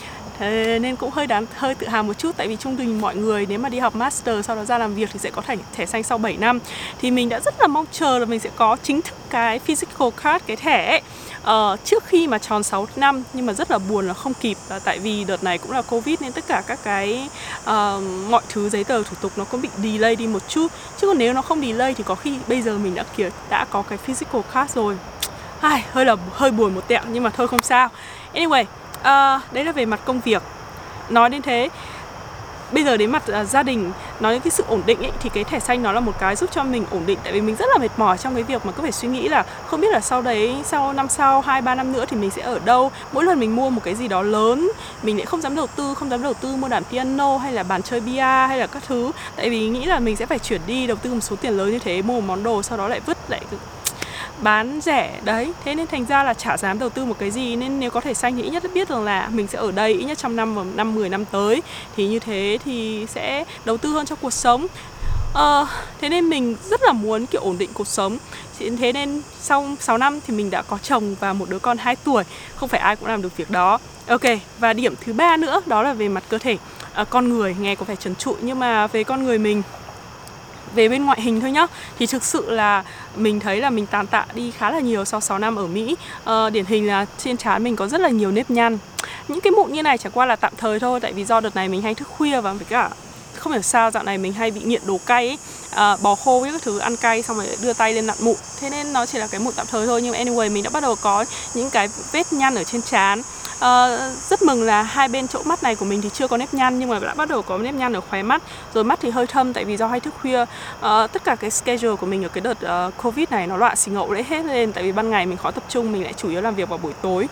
Thế 0.40 0.78
nên 0.82 0.96
cũng 0.96 1.10
hơi 1.10 1.26
đáng 1.26 1.46
hơi 1.56 1.75
tự 1.75 1.88
hào 1.88 2.02
một 2.02 2.19
chút 2.19 2.37
tại 2.37 2.48
vì 2.48 2.56
trung 2.56 2.76
bình 2.76 3.00
mọi 3.00 3.16
người 3.16 3.46
nếu 3.48 3.58
mà 3.58 3.69
đi 3.69 3.78
học 3.78 3.94
master 3.94 4.46
sau 4.46 4.56
đó 4.56 4.64
ra 4.64 4.78
làm 4.78 4.94
việc 4.94 5.10
thì 5.12 5.19
sẽ 5.19 5.31
có 5.31 5.42
thẻ 5.42 5.56
thẻ 5.72 5.87
xanh 5.87 6.02
sau 6.02 6.19
7 6.19 6.37
năm. 6.37 6.58
Thì 7.00 7.10
mình 7.10 7.28
đã 7.28 7.40
rất 7.40 7.54
là 7.60 7.66
mong 7.66 7.87
chờ 7.92 8.19
là 8.19 8.25
mình 8.25 8.40
sẽ 8.40 8.50
có 8.56 8.76
chính 8.82 9.02
thức 9.02 9.14
cái 9.31 9.58
physical 9.58 10.08
card 10.22 10.44
cái 10.46 10.56
thẻ 10.56 10.87
ấy, 10.87 11.02
uh, 11.75 11.84
trước 11.84 12.04
khi 12.06 12.26
mà 12.26 12.38
tròn 12.38 12.62
6 12.62 12.87
năm 12.96 13.22
nhưng 13.32 13.46
mà 13.46 13.52
rất 13.52 13.70
là 13.70 13.78
buồn 13.78 14.08
là 14.08 14.14
không 14.14 14.34
kịp. 14.34 14.56
Là 14.69 14.78
tại 14.78 14.98
vì 14.98 15.25
đợt 15.25 15.42
này 15.44 15.58
cũng 15.58 15.72
là 15.72 15.82
covid 15.82 16.20
nên 16.20 16.32
tất 16.32 16.44
cả 16.46 16.62
các 16.66 16.78
cái 16.84 17.28
uh, 17.60 18.02
mọi 18.31 18.43
thứ 18.48 18.69
giấy 18.69 18.84
tờ 18.84 19.02
thủ 19.02 19.16
tục 19.20 19.32
nó 19.36 19.44
cũng 19.44 19.62
bị 19.62 19.69
delay 19.82 20.16
đi 20.16 20.26
một 20.26 20.48
chút. 20.48 20.66
Chứ 21.00 21.06
còn 21.06 21.19
nếu 21.19 21.32
nó 21.32 21.43
không 21.43 21.60
delay 21.60 21.94
thì 21.94 22.04
có 22.06 22.14
khi 22.14 22.38
bây 22.48 22.62
giờ 22.62 22.78
mình 22.78 22.94
đã 22.94 23.04
kiểu 23.16 23.31
đã 23.50 23.64
có 23.70 23.82
cái 23.82 23.98
physical 23.98 24.40
card 24.54 24.75
rồi. 24.75 24.96
Ai, 25.60 25.84
hơi 25.93 26.04
là 26.04 26.16
hơi 26.32 26.50
buồn 26.50 26.75
một 26.75 26.88
tẹo 26.88 27.02
nhưng 27.12 27.22
mà 27.22 27.31
thôi 27.31 27.48
không 27.48 27.62
sao. 27.62 27.88
Anyway 28.34 28.64
à, 29.02 29.41
đấy 29.52 29.64
là 29.64 29.73
về 29.73 29.85
mặt 29.85 30.00
công 30.05 30.20
việc. 30.20 30.43
Nói 31.08 31.31
đến 31.31 31.43
thế 31.43 31.69
bây 32.73 32.85
giờ 32.85 32.97
đến 32.97 33.11
mặt 33.11 33.23
uh, 33.41 33.49
gia 33.49 33.62
đình 33.62 33.93
nói 34.20 34.32
đến 34.32 34.43
cái 34.43 34.50
sự 34.50 34.64
ổn 34.69 34.82
định 34.87 34.99
ấy, 35.02 35.12
thì 35.20 35.31
cái 35.35 35.44
thẻ 35.44 35.61
xanh 35.61 35.82
nó 35.82 35.93
là 35.93 36.00
một 36.00 36.12
cái 36.19 36.37
giúp 36.37 36.50
cho 36.52 36.64
mình 36.64 36.85
ổn 36.91 37.02
định 37.06 37.19
tại 37.25 37.32
vì 37.32 37.41
mình 37.41 37.56
rất 37.56 37.67
là 37.73 37.79
mệt 37.79 37.91
mỏi 37.97 38.19
trong 38.19 38.35
cái 38.35 38.43
việc 38.43 38.67
mà 38.67 38.73
cứ 38.73 38.82
phải 38.82 38.93
suy 38.93 39.08
nghĩ 39.08 39.29
là 39.29 39.44
không 39.67 39.81
biết 39.81 39.88
là 39.93 40.00
sau 40.00 40.23
đấy 40.23 40.56
sau 40.64 40.93
năm 40.93 41.08
sau 41.08 41.41
hai 41.41 41.62
ba 41.62 41.75
năm 41.75 41.93
nữa 41.93 42.05
thì 42.08 42.17
mình 42.17 42.31
sẽ 42.31 42.43
ở 42.43 42.58
đâu. 42.58 42.91
Mỗi 43.12 43.25
lần 43.25 43.41
mình 43.41 43.56
mua 43.56 43.70
một 43.70 43.81
cái 43.85 43.94
gì 43.94 44.08
đó 44.08 44.23
lớn 44.23 44.70
mình 45.03 45.17
lại 45.17 45.26
không 45.26 45.41
dám 45.41 45.56
đầu 45.56 45.67
tư 45.67 45.94
không 45.94 46.11
dám 46.11 46.23
đầu 46.23 46.35
tư 46.35 46.56
mua 46.56 46.69
đàn 46.69 46.85
piano 46.85 47.38
hay 47.38 47.53
là 47.53 47.62
bàn 47.62 47.82
chơi 47.82 48.00
bia 48.00 48.23
hay 48.23 48.58
là 48.58 48.67
các 48.67 48.82
thứ. 48.88 49.12
Tại 49.37 49.50
vì 49.50 49.69
nghĩ 49.69 49.85
là 49.85 49.99
mình 49.99 50.17
sẽ 50.17 50.26
phải 50.26 50.38
chuyển 50.38 50.61
đi 50.67 50.87
đầu 50.87 50.96
tư 50.96 51.14
một 51.14 51.20
số 51.20 51.37
tiền 51.37 51.56
lớn 51.56 51.70
như 51.70 51.79
thế 51.79 52.03
mua 52.03 52.14
một 52.14 52.26
món 52.26 52.43
đồ 52.43 52.62
sau 52.62 52.79
đó 52.79 52.88
lại 52.88 53.00
vứt 53.06 53.19
lại 53.29 53.41
bán 54.42 54.81
rẻ 54.81 55.20
đấy. 55.25 55.52
Thế 55.64 55.75
nên 55.75 55.87
thành 55.87 56.04
ra 56.04 56.22
là 56.25 56.34
chả 56.34 56.56
dám 56.56 56.78
đầu 56.78 56.88
tư 56.88 57.04
một 57.04 57.16
cái 57.19 57.31
gì. 57.31 57.56
Nên 57.56 57.81
nếu 57.81 57.90
có 57.90 58.00
thể 58.00 58.14
xanh 58.14 58.37
thì 58.37 58.42
ít 58.42 58.50
nhất 58.50 58.62
biết 58.75 58.88
rằng 58.88 59.04
là 59.04 59.28
mình 59.32 59.46
sẽ 59.46 59.58
ở 59.58 59.70
đây 59.72 59.92
ít 59.92 60.04
nhất 60.04 60.19
trong 60.19 60.37
năm 60.37 60.54
và 60.54 60.64
năm 60.75 60.94
10 60.94 61.08
năm 61.08 61.25
tới. 61.25 61.62
Thì 61.96 62.08
như 62.08 62.19
thế 62.19 62.58
thì 62.64 63.06
sẽ 63.08 63.44
đầu 63.64 63.76
tư 63.76 63.88
hơn 63.92 64.06
cho 64.06 64.16
cuộc 64.16 64.32
sống. 64.32 64.66
Ờ, 65.34 65.66
thế 66.00 66.08
nên 66.08 66.28
mình 66.28 66.56
rất 66.70 66.82
là 66.82 66.92
muốn 66.92 67.26
kiểu 67.26 67.40
ổn 67.40 67.58
định 67.58 67.70
cuộc 67.75 67.87
sống. 67.87 68.19
Thế 68.78 68.92
nên 68.92 69.22
sau 69.40 69.66
6 69.81 69.98
năm 69.98 70.20
thì 70.26 70.34
mình 70.34 70.50
đã 70.50 70.62
có 70.62 70.78
chồng 70.82 71.14
và 71.20 71.32
một 71.32 71.48
đứa 71.48 71.58
con 71.58 71.78
2 71.78 71.96
tuổi. 71.96 72.25
Không 72.56 72.69
phải 72.69 72.81
ai 72.81 72.96
cũng 72.96 73.08
làm 73.08 73.22
được 73.22 73.36
việc 73.36 73.50
đó. 73.50 73.78
Ok, 74.06 74.20
và 74.58 74.72
điểm 74.72 74.94
thứ 75.04 75.12
ba 75.12 75.36
nữa 75.36 75.60
đó 75.66 75.82
là 75.82 75.93
về 75.93 76.08
mặt 76.08 76.25
cơ 76.28 76.38
thể. 76.38 76.56
À, 76.93 77.04
Con 77.04 77.28
người 77.28 77.56
nghe 77.60 77.75
có 77.75 77.84
vẻ 77.84 77.96
trần 77.96 78.14
trụi 78.14 78.34
nhưng 78.40 78.58
mà 78.58 78.86
về 78.86 79.04
con 79.04 79.25
người 79.25 79.38
mình 79.38 79.62
về 80.75 80.88
bên 80.88 81.05
ngoại 81.05 81.20
hình 81.20 81.40
thôi 81.40 81.50
nhá. 81.50 81.67
Thì 81.99 82.06
thực 82.06 82.25
sự 82.25 82.50
là 82.50 82.84
mình 83.17 83.40
thấy 83.40 83.61
là 83.61 83.70
mình 83.70 83.87
tàn 83.87 84.06
tạ 84.06 84.26
đi 84.34 84.50
khá 84.50 84.70
là 84.70 84.81
nhiều 84.81 85.05
sau 85.05 85.20
6 85.20 85.38
năm 85.38 85.56
ở 85.56 85.67
Mỹ. 85.67 85.96
Ờ, 86.25 86.50
điển 86.50 86.64
hình 86.64 86.87
là 86.87 87.06
trên 87.19 87.37
trán 87.37 87.64
mình 87.64 87.76
có 87.76 87.88
rất 87.88 88.00
là 88.00 88.08
nhiều 88.08 88.31
nếp 88.31 88.50
nhăn. 88.50 88.78
Những 89.28 89.40
cái 89.40 89.50
mụn 89.50 89.72
như 89.72 89.82
này 89.82 89.99
chẳng 89.99 90.12
qua 90.12 90.26
là 90.26 90.37
tạm 90.37 90.52
thời 90.56 90.81
thôi 90.81 91.00
tại 91.00 91.12
vì 91.12 91.25
do 91.25 91.40
đợt 91.40 91.56
này 91.56 91.69
mình 91.69 91.82
hay 91.82 91.94
thức 91.94 92.08
khuya 92.08 92.40
và 92.40 92.52
với 92.52 92.67
cả 92.69 92.90
không 93.34 93.52
hiểu 93.52 93.62
sao 93.62 93.90
dạo 93.90 94.02
này 94.02 94.19
mình 94.19 94.32
hay 94.32 94.50
bị 94.50 94.61
nghiện 94.61 94.82
đồ 94.87 94.99
cay 95.06 95.26
ấy. 95.26 95.38
À, 95.70 95.96
bò 96.02 96.14
khô 96.14 96.40
với 96.40 96.52
các 96.52 96.62
thứ 96.62 96.78
ăn 96.78 96.96
cay 96.96 97.22
xong 97.22 97.37
rồi 97.37 97.46
đưa 97.62 97.72
tay 97.72 97.94
lên 97.94 98.06
nặn 98.06 98.17
mụn. 98.20 98.37
Thế 98.61 98.70
nên 98.70 98.93
nó 98.93 99.06
chỉ 99.06 99.19
là 99.19 99.26
cái 99.26 99.40
mụn 99.40 99.55
tạm 99.56 99.67
thời 99.70 99.87
thôi 99.87 100.02
nhưng 100.02 100.14
anyway 100.14 100.52
mình 100.52 100.62
đã 100.62 100.70
bắt 100.70 100.81
đầu 100.81 100.96
có 101.00 101.25
những 101.55 101.70
cái 101.70 101.88
vết 102.12 102.32
nhăn 102.32 102.55
ở 102.55 102.64
trên 102.64 102.82
trán. 102.82 103.22
Uh, 103.60 103.90
rất 104.28 104.42
mừng 104.42 104.62
là 104.62 104.82
hai 104.82 105.08
bên 105.08 105.28
chỗ 105.28 105.42
mắt 105.44 105.62
này 105.62 105.74
của 105.74 105.84
mình 105.84 106.00
thì 106.00 106.10
chưa 106.12 106.28
có 106.28 106.36
nếp 106.36 106.54
nhăn 106.54 106.78
nhưng 106.78 106.88
mà 106.88 106.98
đã 106.98 107.14
bắt 107.14 107.28
đầu 107.28 107.42
có 107.42 107.58
nếp 107.58 107.74
nhăn 107.74 107.92
ở 107.92 108.00
khóe 108.00 108.22
mắt 108.22 108.42
rồi 108.74 108.84
mắt 108.84 108.98
thì 109.02 109.10
hơi 109.10 109.26
thâm 109.26 109.52
tại 109.52 109.64
vì 109.64 109.76
do 109.76 109.86
hay 109.86 110.00
thức 110.00 110.14
khuya. 110.20 110.42
Uh, 110.42 110.46
tất 110.82 111.24
cả 111.24 111.34
cái 111.34 111.50
schedule 111.50 111.96
của 111.96 112.06
mình 112.06 112.22
ở 112.22 112.28
cái 112.28 112.40
đợt 112.40 112.86
uh, 112.88 112.94
covid 113.02 113.28
này 113.30 113.46
nó 113.46 113.56
loạn 113.56 113.76
xì 113.76 113.90
ngậu 113.90 114.14
đấy 114.14 114.24
hết 114.28 114.44
lên 114.44 114.72
tại 114.72 114.84
vì 114.84 114.92
ban 114.92 115.10
ngày 115.10 115.26
mình 115.26 115.36
khó 115.36 115.50
tập 115.50 115.64
trung 115.68 115.92
mình 115.92 116.04
lại 116.04 116.12
chủ 116.12 116.28
yếu 116.28 116.40
làm 116.40 116.54
việc 116.54 116.68
vào 116.68 116.78
buổi 116.78 116.92
tối. 117.02 117.28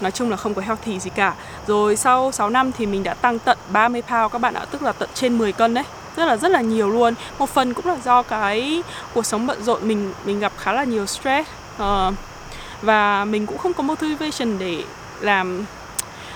Nói 0.00 0.10
chung 0.10 0.30
là 0.30 0.36
không 0.36 0.54
có 0.54 0.62
healthy 0.62 1.00
gì 1.00 1.10
cả. 1.10 1.34
Rồi 1.66 1.96
sau 1.96 2.32
6 2.32 2.50
năm 2.50 2.72
thì 2.72 2.86
mình 2.86 3.02
đã 3.02 3.14
tăng 3.14 3.38
tận 3.38 3.58
30 3.72 4.02
pound 4.02 4.32
các 4.32 4.40
bạn 4.40 4.54
ạ 4.54 4.64
tức 4.70 4.82
là 4.82 4.92
tận 4.92 5.08
trên 5.14 5.38
10 5.38 5.52
cân 5.52 5.74
đấy. 5.74 5.84
Rất 6.16 6.24
là 6.24 6.36
rất 6.36 6.50
là 6.50 6.60
nhiều 6.60 6.90
luôn. 6.90 7.14
Một 7.38 7.50
phần 7.50 7.74
cũng 7.74 7.86
là 7.86 7.96
do 8.04 8.22
cái 8.22 8.82
cuộc 9.14 9.26
sống 9.26 9.46
bận 9.46 9.62
rộn 9.62 9.88
mình 9.88 10.12
mình 10.24 10.40
gặp 10.40 10.52
khá 10.58 10.72
là 10.72 10.84
nhiều 10.84 11.06
stress. 11.06 11.48
Uh, 11.82 12.14
và 12.82 13.24
mình 13.24 13.46
cũng 13.46 13.58
không 13.58 13.74
có 13.74 13.82
motivation 13.82 14.58
để 14.58 14.82
làm 15.20 15.64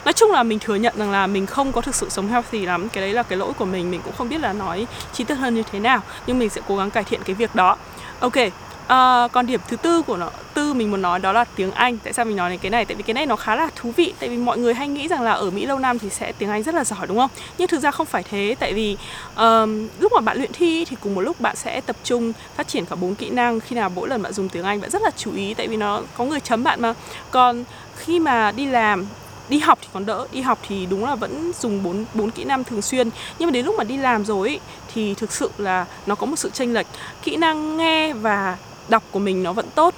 nói 0.05 0.13
chung 0.13 0.33
là 0.33 0.43
mình 0.43 0.59
thừa 0.59 0.75
nhận 0.75 0.95
rằng 0.97 1.11
là 1.11 1.27
mình 1.27 1.47
không 1.47 1.73
có 1.73 1.81
thực 1.81 1.95
sự 1.95 2.09
sống 2.09 2.29
healthy 2.29 2.67
lắm. 2.67 2.89
Cái 2.89 3.03
đấy 3.05 3.13
là 3.13 3.23
cái 3.23 3.39
lỗi 3.39 3.53
của 3.59 3.65
mình 3.65 3.91
mình 3.91 4.01
cũng 4.05 4.15
không 4.19 4.29
biết 4.29 4.41
là 4.41 4.53
nói 4.53 4.87
chi 5.13 5.25
tiết 5.25 5.35
hơn 5.35 5.55
như 5.55 5.63
thế 5.73 5.79
nào 5.79 6.01
nhưng 6.27 6.39
mình 6.39 6.51
sẽ 6.51 6.61
cố 6.69 6.77
gắng 6.77 6.91
cải 6.91 7.05
thiện 7.05 7.21
cái 7.25 7.35
việc 7.35 7.55
đó. 7.55 7.77
Ok 8.21 8.37
uh, 8.37 9.33
còn 9.33 9.47
điểm 9.47 9.61
thứ 9.69 9.77
tư 9.77 10.03
của 10.03 10.17
nó 10.17 10.31
tư 10.71 10.75
mình 10.75 10.91
muốn 10.91 11.03
nói 11.03 11.19
đó 11.19 11.33
là 11.33 11.45
tiếng 11.45 11.71
Anh. 11.71 11.99
Tại 11.99 12.13
sao 12.13 12.25
mình 12.25 12.37
nói 12.37 12.51
đến 12.51 12.59
cái 12.59 12.71
này? 12.71 12.85
Tại 12.85 12.95
vì 12.95 13.03
cái 13.03 13.15
này 13.15 13.27
nó 13.27 13.37
khá 13.37 13.55
là 13.55 13.69
thú 13.77 13.93
vị. 13.97 14.13
Tại 14.19 14.29
vì 14.29 14.37
mọi 14.37 14.59
người 14.59 14.75
hay 14.75 14.89
nghĩ 14.89 15.09
rằng 15.09 15.23
là 15.23 15.33
ở 15.33 15.51
Mỹ 15.51 15.67
lâu 15.67 15.79
năm 15.79 15.99
thì 15.99 16.11
sẽ 16.11 16.33
tiếng 16.33 16.51
Anh 16.51 16.63
rất 16.63 16.75
là 16.75 16.85
giỏi 16.85 17.07
đúng 17.07 17.19
không? 17.19 17.31
Nhưng 17.59 17.69
thực 17.69 17.81
ra 17.81 17.91
không 17.91 18.07
phải 18.07 18.23
thế. 18.23 18.57
Tại 18.59 18.75
vì 18.75 18.97
um, 19.37 19.89
lúc 19.99 20.13
mà 20.13 20.21
bạn 20.21 20.39
luyện 20.39 20.53
thi 20.53 20.85
thì 20.85 20.97
cùng 21.01 21.15
một 21.15 21.21
lúc 21.21 21.41
bạn 21.41 21.57
sẽ 21.57 21.81
tập 21.81 21.97
trung 22.05 22.33
phát 22.57 22.69
triển 22.69 22.87
cả 22.87 22.97
bốn 22.97 23.15
kỹ 23.15 23.31
năng. 23.31 23.61
Khi 23.61 23.77
nào 23.77 23.89
mỗi 23.89 24.09
lần 24.09 24.23
bạn 24.23 24.33
dùng 24.33 24.49
tiếng 24.49 24.65
Anh 24.65 24.81
bạn 24.81 24.91
rất 24.91 25.03
là 25.03 25.11
chú 25.17 25.33
ý. 25.35 25.55
Tại 25.55 25.69
vì 25.69 25.77
nó 25.77 26.03
có 26.17 26.25
người 26.25 26.41
chấm 26.41 26.65
bạn 26.65 26.83
mà. 26.83 26.95
Còn 27.31 27.65
khi 27.97 28.19
mà 28.19 28.53
đi 28.53 28.67
làm 28.67 29.07
đi 29.49 29.59
học 29.59 29.79
thì 29.83 29.89
còn 29.93 30.07
đỡ 30.07 30.27
đi 30.33 30.41
học 30.41 30.59
thì 30.69 30.87
đúng 30.87 31.05
là 31.05 31.15
vẫn 31.15 31.53
dùng 31.61 31.83
bốn 31.83 32.05
bốn 32.15 32.31
kỹ 32.31 32.45
năng 32.45 32.65
thường 32.65 32.83
xuyên 32.83 33.11
nhưng 33.39 33.47
mà 33.47 33.51
đến 33.51 33.67
lúc 33.67 33.75
mà 33.79 33.85
đi 33.85 33.97
làm 33.97 34.25
rồi 34.25 34.49
ý, 34.49 34.59
thì 34.95 35.15
thực 35.15 35.33
sự 35.33 35.51
là 35.59 35.87
nó 36.07 36.15
có 36.15 36.27
một 36.27 36.37
sự 36.37 36.51
chênh 36.51 36.75
lệch 36.75 36.87
kỹ 37.23 37.37
năng 37.37 37.77
nghe 37.77 38.13
và 38.13 38.57
đọc 38.89 39.03
của 39.11 39.19
mình 39.19 39.43
nó 39.43 39.53
vẫn 39.53 39.67
tốt 39.75 39.95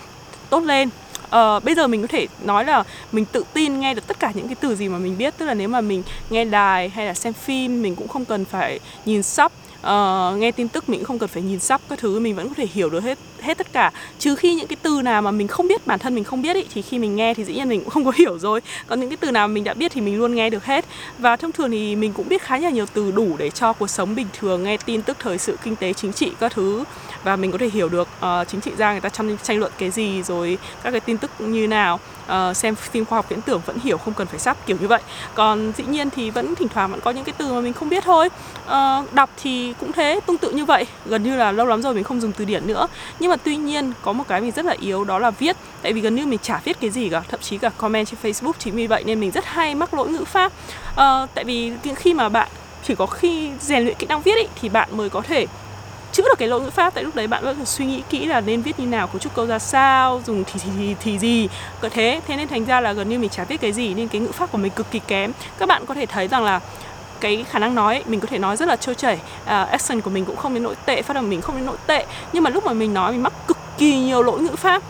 tốt 0.52 0.64
lên. 0.64 0.88
Uh, 1.24 1.64
bây 1.64 1.74
giờ 1.74 1.86
mình 1.86 2.02
có 2.02 2.08
thể 2.08 2.26
nói 2.44 2.64
là 2.64 2.84
mình 3.12 3.24
tự 3.24 3.44
tin 3.52 3.80
nghe 3.80 3.94
được 3.94 4.06
tất 4.06 4.20
cả 4.20 4.32
những 4.34 4.46
cái 4.46 4.56
từ 4.60 4.74
gì 4.76 4.88
mà 4.88 4.98
mình 4.98 5.18
biết. 5.18 5.34
Tức 5.38 5.46
là 5.46 5.54
nếu 5.54 5.68
mà 5.68 5.80
mình 5.80 6.02
nghe 6.30 6.44
đài 6.44 6.88
hay 6.88 7.06
là 7.06 7.14
xem 7.14 7.32
phim 7.32 7.82
mình 7.82 7.96
cũng 7.96 8.08
không 8.08 8.24
cần 8.24 8.44
phải 8.44 8.80
nhìn 9.04 9.22
sub 9.22 9.52
uh, 9.86 10.38
nghe 10.38 10.52
tin 10.52 10.68
tức 10.68 10.88
mình 10.88 11.00
cũng 11.00 11.06
không 11.06 11.18
cần 11.18 11.28
phải 11.28 11.42
nhìn 11.42 11.60
sắp 11.60 11.80
các 11.88 11.98
thứ 11.98 12.20
mình 12.20 12.34
vẫn 12.34 12.48
có 12.48 12.54
thể 12.54 12.66
hiểu 12.74 12.90
được 12.90 13.02
hết 13.02 13.18
hết 13.42 13.58
tất 13.58 13.72
cả. 13.72 13.92
Trừ 14.18 14.36
khi 14.36 14.54
những 14.54 14.66
cái 14.66 14.76
từ 14.82 15.02
nào 15.02 15.22
mà 15.22 15.30
mình 15.30 15.48
không 15.48 15.68
biết 15.68 15.86
bản 15.86 15.98
thân 15.98 16.14
mình 16.14 16.24
không 16.24 16.42
biết 16.42 16.56
ý, 16.56 16.64
thì 16.74 16.82
khi 16.82 16.98
mình 16.98 17.16
nghe 17.16 17.34
thì 17.34 17.44
dĩ 17.44 17.54
nhiên 17.54 17.68
mình 17.68 17.80
cũng 17.80 17.90
không 17.90 18.04
có 18.04 18.12
hiểu 18.16 18.38
rồi. 18.38 18.60
Còn 18.86 19.00
những 19.00 19.08
cái 19.08 19.16
từ 19.16 19.30
nào 19.30 19.48
mình 19.48 19.64
đã 19.64 19.74
biết 19.74 19.92
thì 19.92 20.00
mình 20.00 20.18
luôn 20.18 20.34
nghe 20.34 20.50
được 20.50 20.64
hết. 20.64 20.84
Và 21.18 21.36
thông 21.36 21.52
thường 21.52 21.70
thì 21.70 21.96
mình 21.96 22.12
cũng 22.12 22.28
biết 22.28 22.42
khá 22.42 22.58
là 22.58 22.70
nhiều 22.70 22.86
từ 22.94 23.10
đủ 23.10 23.36
để 23.38 23.50
cho 23.50 23.72
cuộc 23.72 23.90
sống 23.90 24.14
bình 24.14 24.26
thường 24.38 24.62
nghe 24.62 24.76
tin 24.76 25.02
tức 25.02 25.16
thời 25.20 25.38
sự 25.38 25.56
kinh 25.64 25.76
tế 25.76 25.92
chính 25.92 26.12
trị 26.12 26.32
các 26.40 26.52
thứ. 26.52 26.84
Và 27.24 27.36
mình 27.36 27.52
có 27.52 27.58
thể 27.58 27.68
hiểu 27.68 27.88
được 27.88 28.08
uh, 28.18 28.48
chính 28.48 28.60
trị 28.60 28.70
gia 28.76 28.92
người 28.92 29.00
ta 29.00 29.08
tranh, 29.08 29.36
tranh 29.42 29.58
luận 29.58 29.72
cái 29.78 29.90
gì 29.90 30.22
rồi 30.22 30.58
các 30.82 30.90
cái 30.90 31.00
tin 31.00 31.18
tức 31.18 31.30
như 31.38 31.66
nào. 31.66 32.00
Uh, 32.26 32.56
xem 32.56 32.74
phim 32.74 33.04
khoa 33.04 33.18
học 33.18 33.28
viễn 33.28 33.40
tưởng 33.40 33.60
vẫn 33.66 33.78
hiểu 33.82 33.98
không 33.98 34.14
cần 34.14 34.26
phải 34.26 34.38
sắp 34.38 34.56
kiểu 34.66 34.76
như 34.80 34.88
vậy. 34.88 35.02
Còn 35.34 35.72
dĩ 35.76 35.84
nhiên 35.84 36.10
thì 36.10 36.30
vẫn 36.30 36.54
thỉnh 36.54 36.68
thoảng 36.68 36.90
vẫn 36.90 37.00
có 37.00 37.10
những 37.10 37.24
cái 37.24 37.34
từ 37.38 37.52
mà 37.52 37.60
mình 37.60 37.72
không 37.72 37.88
biết 37.88 38.04
thôi. 38.04 38.28
Uh, 38.66 39.14
đọc 39.14 39.30
thì 39.42 39.71
cũng 39.80 39.92
thế 39.92 40.20
tương 40.26 40.38
tự 40.38 40.50
như 40.50 40.64
vậy. 40.64 40.86
Gần 41.06 41.22
như 41.22 41.36
là 41.36 41.52
lâu 41.52 41.66
lắm 41.66 41.82
rồi 41.82 41.94
mình 41.94 42.04
không 42.04 42.20
dùng 42.20 42.32
từ 42.32 42.44
điển 42.44 42.66
nữa. 42.66 42.86
Nhưng 43.20 43.30
mà 43.30 43.36
tuy 43.36 43.56
nhiên 43.56 43.92
có 44.02 44.12
một 44.12 44.24
cái 44.28 44.40
mình 44.40 44.50
rất 44.50 44.64
là 44.64 44.74
yếu 44.80 45.04
đó 45.04 45.18
là 45.18 45.30
viết. 45.30 45.56
Tại 45.82 45.92
vì 45.92 46.00
gần 46.00 46.14
như 46.14 46.26
mình 46.26 46.38
chả 46.42 46.60
viết 46.64 46.80
cái 46.80 46.90
gì 46.90 47.08
cả 47.08 47.22
thậm 47.28 47.40
chí 47.40 47.58
cả 47.58 47.70
comment 47.76 48.08
trên 48.08 48.20
facebook 48.22 48.52
chính 48.58 48.74
vì 48.74 48.86
vậy 48.86 49.02
nên 49.06 49.20
mình 49.20 49.30
rất 49.30 49.44
hay 49.46 49.74
mắc 49.74 49.94
lỗi 49.94 50.08
ngữ 50.08 50.24
pháp. 50.24 50.52
À, 50.96 51.26
tại 51.34 51.44
vì 51.44 51.72
khi 51.96 52.14
mà 52.14 52.28
bạn 52.28 52.48
chỉ 52.84 52.94
có 52.94 53.06
khi 53.06 53.50
rèn 53.60 53.84
luyện 53.84 53.96
kỹ 53.98 54.06
năng 54.06 54.22
viết 54.22 54.36
ý, 54.36 54.46
thì 54.60 54.68
bạn 54.68 54.88
mới 54.92 55.10
có 55.10 55.20
thể 55.20 55.46
chữa 56.12 56.22
được 56.22 56.38
cái 56.38 56.48
lỗi 56.48 56.60
ngữ 56.60 56.70
pháp. 56.70 56.94
Tại 56.94 57.04
lúc 57.04 57.14
đấy 57.14 57.26
bạn 57.26 57.44
vẫn 57.44 57.56
phải 57.56 57.66
suy 57.66 57.86
nghĩ 57.86 58.02
kỹ 58.10 58.26
là 58.26 58.40
nên 58.40 58.62
viết 58.62 58.80
như 58.80 58.86
nào 58.86 59.06
cấu 59.06 59.18
trúc 59.18 59.34
câu 59.34 59.46
ra 59.46 59.58
sao 59.58 60.22
dùng 60.26 60.44
thì 60.44 60.60
thì 60.64 60.70
thì, 60.78 60.94
thì 61.00 61.18
gì. 61.18 61.48
Cỡ 61.80 61.88
thế. 61.88 62.20
Thế 62.26 62.36
nên 62.36 62.48
thành 62.48 62.64
ra 62.64 62.80
là 62.80 62.92
gần 62.92 63.08
như 63.08 63.18
mình 63.18 63.30
chả 63.30 63.44
viết 63.44 63.60
cái 63.60 63.72
gì 63.72 63.94
nên 63.94 64.08
cái 64.08 64.20
ngữ 64.20 64.32
pháp 64.32 64.52
của 64.52 64.58
mình 64.58 64.72
cực 64.72 64.90
kỳ 64.90 64.98
kém. 64.98 65.32
Các 65.58 65.68
bạn 65.68 65.86
có 65.86 65.94
thể 65.94 66.06
thấy 66.06 66.28
rằng 66.28 66.44
là 66.44 66.60
cái 67.22 67.44
khả 67.50 67.58
năng 67.58 67.74
nói 67.74 68.02
mình 68.06 68.20
có 68.20 68.26
thể 68.26 68.38
nói 68.38 68.56
rất 68.56 68.68
là 68.68 68.76
trôi 68.76 68.94
chảy. 68.94 69.14
Uh, 69.14 69.48
accent 69.48 70.02
của 70.02 70.10
mình 70.10 70.24
cũng 70.24 70.36
không 70.36 70.54
đến 70.54 70.62
nỗi 70.62 70.74
tệ 70.86 71.02
phát 71.02 71.16
âm 71.16 71.30
mình 71.30 71.40
không 71.40 71.56
đến 71.56 71.66
nỗi 71.66 71.76
tệ. 71.86 72.06
Nhưng 72.32 72.42
mà 72.42 72.50
lúc 72.50 72.64
mà 72.64 72.72
mình 72.72 72.94
nói 72.94 73.12
mình 73.12 73.22
mắc 73.22 73.32
cực 73.46 73.58
kỳ 73.78 73.98
nhiều 73.98 74.22
lỗi 74.22 74.40
ngữ 74.40 74.56
pháp. 74.56 74.82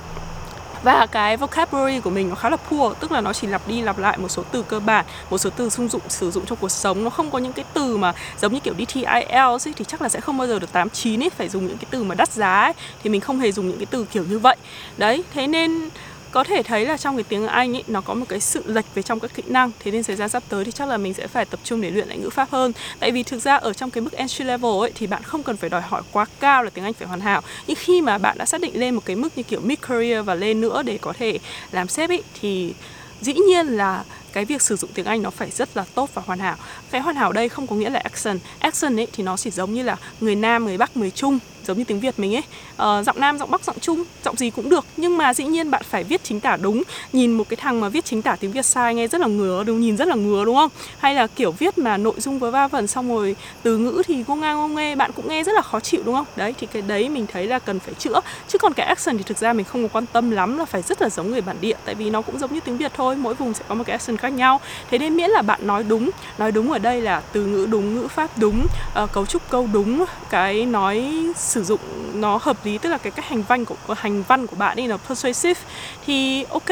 Và 0.82 1.06
cái 1.06 1.36
vocabulary 1.36 2.00
của 2.00 2.10
mình 2.10 2.28
nó 2.28 2.34
khá 2.34 2.50
là 2.50 2.56
poor 2.56 2.96
tức 3.00 3.12
là 3.12 3.20
nó 3.20 3.32
chỉ 3.32 3.46
lặp 3.46 3.68
đi 3.68 3.82
lặp 3.82 3.98
lại 3.98 4.18
một 4.18 4.28
số 4.28 4.42
từ 4.52 4.62
cơ 4.62 4.80
bản 4.80 5.04
một 5.30 5.38
số 5.38 5.50
từ 5.50 5.70
sử 5.70 5.88
dụng 5.88 6.02
sử 6.08 6.30
dụng 6.30 6.46
trong 6.46 6.58
cuộc 6.60 6.68
sống. 6.68 7.04
Nó 7.04 7.10
không 7.10 7.30
có 7.30 7.38
những 7.38 7.52
cái 7.52 7.64
từ 7.74 7.96
mà 7.96 8.12
giống 8.40 8.52
như 8.52 8.60
kiểu 8.60 8.74
DTIL 8.74 9.06
ấy, 9.06 9.58
thì 9.76 9.84
chắc 9.84 10.02
là 10.02 10.08
sẽ 10.08 10.20
không 10.20 10.38
bao 10.38 10.46
giờ 10.46 10.58
được 10.58 10.72
89 10.72 11.22
ấy 11.22 11.30
phải 11.30 11.48
dùng 11.48 11.66
những 11.66 11.76
cái 11.76 11.86
từ 11.90 12.02
mà 12.02 12.14
đắt 12.14 12.32
giá 12.32 12.60
ấy, 12.60 12.72
thì 13.02 13.10
mình 13.10 13.20
không 13.20 13.40
hề 13.40 13.52
dùng 13.52 13.68
những 13.68 13.78
cái 13.78 13.86
từ 13.86 14.04
kiểu 14.04 14.24
như 14.24 14.38
vậy. 14.38 14.56
Đấy 14.96 15.24
thế 15.34 15.46
nên 15.46 15.88
có 16.32 16.44
thể 16.44 16.62
thấy 16.62 16.86
là 16.86 16.96
trong 16.96 17.16
cái 17.16 17.24
tiếng 17.28 17.46
Anh 17.46 17.76
ấy, 17.76 17.84
nó 17.86 18.00
có 18.00 18.14
một 18.14 18.26
cái 18.28 18.40
sự 18.40 18.62
lệch 18.66 18.94
về 18.94 19.02
trong 19.02 19.20
các 19.20 19.34
kỹ 19.34 19.42
năng. 19.46 19.70
Thế 19.78 19.90
nên 19.90 20.02
thời 20.02 20.16
gian 20.16 20.28
sắp 20.28 20.42
tới 20.48 20.64
thì 20.64 20.72
chắc 20.72 20.88
là 20.88 20.96
mình 20.96 21.14
sẽ 21.14 21.26
phải 21.26 21.44
tập 21.44 21.60
trung 21.64 21.80
để 21.80 21.90
luyện 21.90 22.08
lại 22.08 22.18
ngữ 22.18 22.30
pháp 22.30 22.50
hơn. 22.50 22.72
Tại 23.00 23.10
vì 23.10 23.22
thực 23.22 23.42
ra 23.42 23.56
ở 23.56 23.72
trong 23.72 23.90
cái 23.90 24.02
mức 24.02 24.12
entry 24.12 24.44
level 24.44 24.70
ấy, 24.80 24.92
thì 24.94 25.06
bạn 25.06 25.22
không 25.22 25.42
cần 25.42 25.56
phải 25.56 25.70
đòi 25.70 25.80
hỏi 25.80 26.02
quá 26.12 26.26
cao 26.40 26.62
là 26.62 26.70
tiếng 26.70 26.84
Anh 26.84 26.92
phải 26.92 27.08
hoàn 27.08 27.20
hảo. 27.20 27.42
Nhưng 27.66 27.76
khi 27.80 28.00
mà 28.00 28.18
bạn 28.18 28.38
đã 28.38 28.46
xác 28.46 28.60
định 28.60 28.80
lên 28.80 28.94
một 28.94 29.02
cái 29.04 29.16
mức 29.16 29.28
như 29.36 29.42
kiểu 29.42 29.60
mid 29.60 29.78
career 29.88 30.24
và 30.24 30.34
lên 30.34 30.60
nữa 30.60 30.82
để 30.82 30.98
có 30.98 31.12
thể 31.18 31.38
làm 31.72 31.88
sếp 31.88 32.10
ấy, 32.10 32.22
thì 32.40 32.74
dĩ 33.20 33.34
nhiên 33.34 33.66
là 33.66 34.04
cái 34.32 34.44
việc 34.44 34.62
sử 34.62 34.76
dụng 34.76 34.90
tiếng 34.94 35.06
Anh 35.06 35.22
nó 35.22 35.30
phải 35.30 35.50
rất 35.50 35.68
là 35.76 35.84
tốt 35.94 36.10
và 36.14 36.22
hoàn 36.26 36.38
hảo. 36.38 36.56
Cái 36.90 37.00
hoàn 37.00 37.16
hảo 37.16 37.32
đây 37.32 37.48
không 37.48 37.66
có 37.66 37.76
nghĩa 37.76 37.90
là 37.90 38.00
accent. 38.04 38.40
Accent 38.58 38.98
ấy 38.98 39.06
thì 39.12 39.22
nó 39.22 39.36
chỉ 39.36 39.50
giống 39.50 39.74
như 39.74 39.82
là 39.82 39.96
người 40.20 40.34
Nam, 40.34 40.64
người 40.64 40.78
Bắc, 40.78 40.96
người 40.96 41.10
Trung 41.10 41.38
giống 41.66 41.78
như 41.78 41.84
tiếng 41.84 42.00
Việt 42.00 42.18
mình 42.18 42.34
ấy. 42.34 42.42
Ờ, 42.76 43.02
giọng 43.02 43.20
Nam, 43.20 43.38
giọng 43.38 43.50
Bắc, 43.50 43.64
giọng 43.64 43.76
Trung, 43.80 44.04
giọng 44.24 44.36
gì 44.36 44.50
cũng 44.50 44.68
được. 44.68 44.84
Nhưng 44.96 45.16
mà 45.16 45.34
dĩ 45.34 45.44
nhiên 45.44 45.70
bạn 45.70 45.82
phải 45.90 46.04
viết 46.04 46.24
chính 46.24 46.40
tả 46.40 46.56
đúng. 46.56 46.82
Nhìn 47.12 47.32
một 47.32 47.48
cái 47.48 47.56
thằng 47.56 47.80
mà 47.80 47.88
viết 47.88 48.04
chính 48.04 48.22
tả 48.22 48.36
tiếng 48.36 48.52
Việt 48.52 48.66
sai 48.66 48.94
nghe 48.94 49.08
rất 49.08 49.20
là 49.20 49.26
ngứa 49.26 49.64
đúng 49.64 49.80
nhìn 49.80 49.96
rất 49.96 50.08
là 50.08 50.14
ngứa 50.14 50.44
đúng 50.44 50.56
không? 50.56 50.70
Hay 50.98 51.14
là 51.14 51.26
kiểu 51.26 51.52
viết 51.52 51.78
mà 51.78 51.96
nội 51.96 52.14
dung 52.18 52.38
với 52.38 52.50
va 52.50 52.68
vần 52.68 52.86
xong 52.86 53.08
rồi 53.08 53.36
từ 53.62 53.78
ngữ 53.78 54.02
thì 54.06 54.24
ngô 54.26 54.34
ngang 54.34 54.56
ngô 54.56 54.68
nghe 54.68 54.96
bạn 54.96 55.10
cũng 55.12 55.28
nghe 55.28 55.42
rất 55.44 55.52
là 55.52 55.62
khó 55.62 55.80
chịu 55.80 56.02
đúng 56.04 56.14
không? 56.14 56.26
Đấy 56.36 56.54
thì 56.58 56.66
cái 56.66 56.82
đấy 56.82 57.08
mình 57.08 57.26
thấy 57.32 57.46
là 57.46 57.58
cần 57.58 57.80
phải 57.80 57.94
chữa. 57.94 58.20
Chứ 58.48 58.58
còn 58.58 58.72
cái 58.72 58.86
accent 58.86 59.18
thì 59.18 59.24
thực 59.24 59.38
ra 59.38 59.52
mình 59.52 59.66
không 59.66 59.82
có 59.82 59.88
quan 59.92 60.06
tâm 60.06 60.30
lắm 60.30 60.58
là 60.58 60.64
phải 60.64 60.82
rất 60.82 61.02
là 61.02 61.08
giống 61.08 61.30
người 61.30 61.40
bản 61.40 61.56
địa. 61.60 61.76
Tại 61.84 61.94
vì 61.94 62.10
nó 62.10 62.22
cũng 62.22 62.38
giống 62.38 62.54
như 62.54 62.60
tiếng 62.60 62.76
Việt 62.76 62.92
thôi 62.94 63.16
mỗi 63.16 63.34
vùng 63.34 63.54
sẽ 63.54 63.64
có 63.68 63.74
một 63.74 63.84
cái 63.86 63.92
accent 63.92 64.18
khác 64.23 64.33
nhau. 64.33 64.61
Thế 64.91 64.99
nên 64.99 65.17
miễn 65.17 65.31
là 65.31 65.43
bạn 65.43 65.67
nói 65.67 65.85
đúng 65.85 66.11
nói 66.38 66.52
đúng 66.52 66.73
ở 66.73 66.79
đây 66.79 67.00
là 67.00 67.23
từ 67.33 67.45
ngữ 67.45 67.67
đúng 67.71 67.95
ngữ 67.95 68.09
pháp 68.09 68.31
đúng 68.37 68.67
uh, 69.02 69.12
cấu 69.12 69.26
trúc 69.26 69.43
câu 69.50 69.69
đúng 69.73 70.05
cái 70.31 70.67
nói 70.67 71.12
sử 71.37 71.64
dụng 71.64 71.81
nó 72.14 72.38
hợp 72.43 72.57
lý 72.64 72.79
tức 72.79 72.88
là 72.88 72.99
cái 72.99 73.11
cách 73.11 73.25
hành 73.25 73.43
văn 73.43 73.64
của 73.64 73.95
hành 73.95 74.23
văn 74.23 74.47
của 74.47 74.57
bạn 74.57 74.76
ấy 74.76 74.88
là 74.88 74.97
persuasive 74.97 75.61
thì 76.07 76.43
ok 76.43 76.71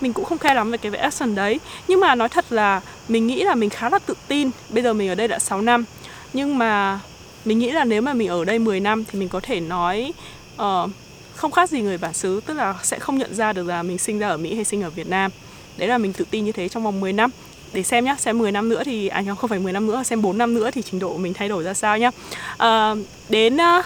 mình 0.00 0.12
cũng 0.12 0.24
không 0.24 0.38
khe 0.38 0.54
lắm 0.54 0.70
về 0.70 0.78
cái 0.78 0.90
về 0.90 0.98
action 0.98 1.34
đấy. 1.34 1.60
Nhưng 1.88 2.00
mà 2.00 2.14
nói 2.14 2.28
thật 2.28 2.44
là 2.50 2.80
mình 3.08 3.26
nghĩ 3.26 3.44
là 3.44 3.54
mình 3.54 3.70
khá 3.70 3.88
là 3.88 3.98
tự 3.98 4.14
tin 4.28 4.50
bây 4.68 4.82
giờ 4.82 4.92
mình 4.92 5.08
ở 5.08 5.14
đây 5.14 5.28
đã 5.28 5.38
6 5.38 5.60
năm 5.60 5.84
nhưng 6.32 6.58
mà 6.58 7.00
mình 7.44 7.58
nghĩ 7.58 7.70
là 7.70 7.84
nếu 7.84 8.02
mà 8.02 8.14
mình 8.14 8.28
ở 8.28 8.44
đây 8.44 8.58
10 8.58 8.80
năm 8.80 9.04
thì 9.04 9.18
mình 9.18 9.28
có 9.28 9.40
thể 9.40 9.60
nói 9.60 10.12
uh, 10.62 10.90
không 11.36 11.52
khác 11.52 11.70
gì 11.70 11.80
người 11.80 11.98
bản 11.98 12.14
xứ 12.14 12.40
tức 12.46 12.54
là 12.54 12.74
sẽ 12.82 12.98
không 12.98 13.18
nhận 13.18 13.34
ra 13.34 13.52
được 13.52 13.66
là 13.66 13.82
mình 13.82 13.98
sinh 13.98 14.18
ra 14.18 14.28
ở 14.28 14.36
Mỹ 14.36 14.54
hay 14.54 14.64
sinh 14.64 14.82
ở 14.82 14.90
Việt 14.90 15.08
Nam 15.08 15.30
đấy 15.78 15.88
là 15.88 15.98
mình 15.98 16.12
tự 16.12 16.24
tin 16.30 16.44
như 16.44 16.52
thế 16.52 16.68
trong 16.68 16.82
vòng 16.82 17.00
10 17.00 17.12
năm. 17.12 17.30
Để 17.72 17.82
xem 17.82 18.04
nhá 18.04 18.16
xem 18.18 18.38
10 18.38 18.52
năm 18.52 18.68
nữa 18.68 18.82
thì 18.84 19.08
à 19.08 19.22
không 19.38 19.50
phải 19.50 19.58
10 19.58 19.72
năm 19.72 19.86
nữa 19.86 20.02
xem 20.02 20.22
4 20.22 20.38
năm 20.38 20.54
nữa 20.54 20.70
thì 20.70 20.82
trình 20.82 21.00
độ 21.00 21.16
mình 21.16 21.34
thay 21.34 21.48
đổi 21.48 21.64
ra 21.64 21.74
sao 21.74 21.98
nhá. 21.98 22.10
À, 22.56 22.94
đến 23.28 23.56
uh, 23.56 23.84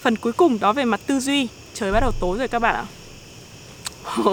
phần 0.00 0.16
cuối 0.16 0.32
cùng 0.32 0.58
đó 0.60 0.72
về 0.72 0.84
mặt 0.84 1.00
tư 1.06 1.20
duy. 1.20 1.48
Trời 1.74 1.92
bắt 1.92 2.00
đầu 2.00 2.12
tối 2.20 2.38
rồi 2.38 2.48
các 2.48 2.58
bạn 2.58 2.74
ạ. 2.74 2.84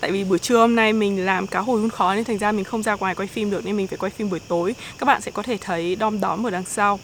Tại 0.00 0.12
vì 0.12 0.24
buổi 0.24 0.38
trưa 0.38 0.58
hôm 0.58 0.74
nay 0.74 0.92
mình 0.92 1.26
làm 1.26 1.46
cá 1.46 1.60
hồi 1.60 1.80
hun 1.80 1.90
khó 1.90 2.14
nên 2.14 2.24
thành 2.24 2.38
ra 2.38 2.52
mình 2.52 2.64
không 2.64 2.82
ra 2.82 2.94
ngoài 2.94 3.14
quay 3.14 3.28
phim 3.28 3.50
được 3.50 3.66
nên 3.66 3.76
mình 3.76 3.86
phải 3.86 3.98
quay 3.98 4.10
phim 4.10 4.30
buổi 4.30 4.40
tối. 4.40 4.74
Các 4.98 5.04
bạn 5.06 5.20
sẽ 5.20 5.30
có 5.30 5.42
thể 5.42 5.58
thấy 5.60 5.96
đom 5.96 6.20
đóm 6.20 6.46
ở 6.46 6.50
đằng 6.50 6.64
sau. 6.64 7.00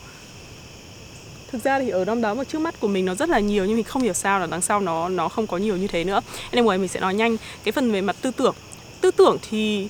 Thực 1.53 1.65
ra 1.65 1.81
thì 1.81 1.91
ở 1.91 2.05
đom 2.05 2.21
đóm 2.21 2.41
ở 2.41 2.45
trước 2.45 2.59
mắt 2.59 2.81
của 2.81 2.89
mình 2.89 3.05
nó 3.05 3.15
rất 3.15 3.29
là 3.29 3.39
nhiều 3.39 3.65
nhưng 3.65 3.77
mình 3.77 3.85
không 3.85 4.03
hiểu 4.03 4.13
sao 4.13 4.41
là 4.41 4.47
đằng 4.47 4.63
sau 4.63 4.81
nó 4.81 5.09
nó 5.09 5.29
không 5.29 5.47
có 5.47 5.57
nhiều 5.57 5.77
như 5.77 5.87
thế 5.87 6.05
nữa. 6.05 6.21
Nên 6.53 6.65
anyway 6.65 6.79
mình 6.79 6.89
sẽ 6.89 7.01
nói 7.01 7.15
nhanh. 7.15 7.37
Cái 7.65 7.73
phần 7.73 7.93
về 7.93 8.01
mặt 8.01 8.17
tư 8.21 8.31
tưởng 8.31 8.55
tư 9.04 9.11
tưởng 9.11 9.38
thì 9.50 9.88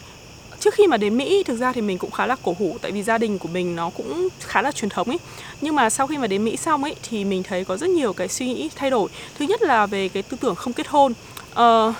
trước 0.61 0.75
khi 0.75 0.87
mà 0.87 0.97
đến 0.97 1.16
Mỹ 1.16 1.42
thực 1.42 1.56
ra 1.56 1.73
thì 1.73 1.80
mình 1.80 1.99
cũng 1.99 2.11
khá 2.11 2.26
là 2.26 2.37
cổ 2.42 2.56
hủ 2.59 2.76
tại 2.83 2.92
vì 2.92 3.02
gia 3.02 3.18
đình 3.18 3.38
của 3.38 3.49
mình 3.49 3.76
nó 3.76 3.90
cũng 3.90 4.28
khá 4.40 4.62
là 4.62 4.73
truyền 4.73 4.88
thống 4.88 5.09
ấy. 5.09 5.18
Nhưng 5.61 5.75
mà 5.75 5.90
sau 5.90 6.06
khi 6.06 6.18
mà 6.18 6.26
đến 6.26 6.44
Mỹ 6.44 6.56
xong 6.56 6.85
ấy 6.85 6.94
thì 7.11 7.25
mình 7.25 7.42
thấy 7.42 7.64
có 7.64 7.76
rất 7.76 7.90
nhiều 7.90 8.12
cái 8.12 8.28
suy 8.28 8.47
nghĩ 8.47 8.71
thay 8.76 8.90
đổi. 8.90 9.09
Thứ 9.38 9.44
nhất 9.44 9.62
là 9.62 9.87
về 9.87 10.09
cái 10.09 10.23
tư 10.23 10.37
tưởng 10.40 10.54
không 10.54 10.73
kết 10.73 10.87
hôn. 10.88 11.12
Uh, 11.52 11.94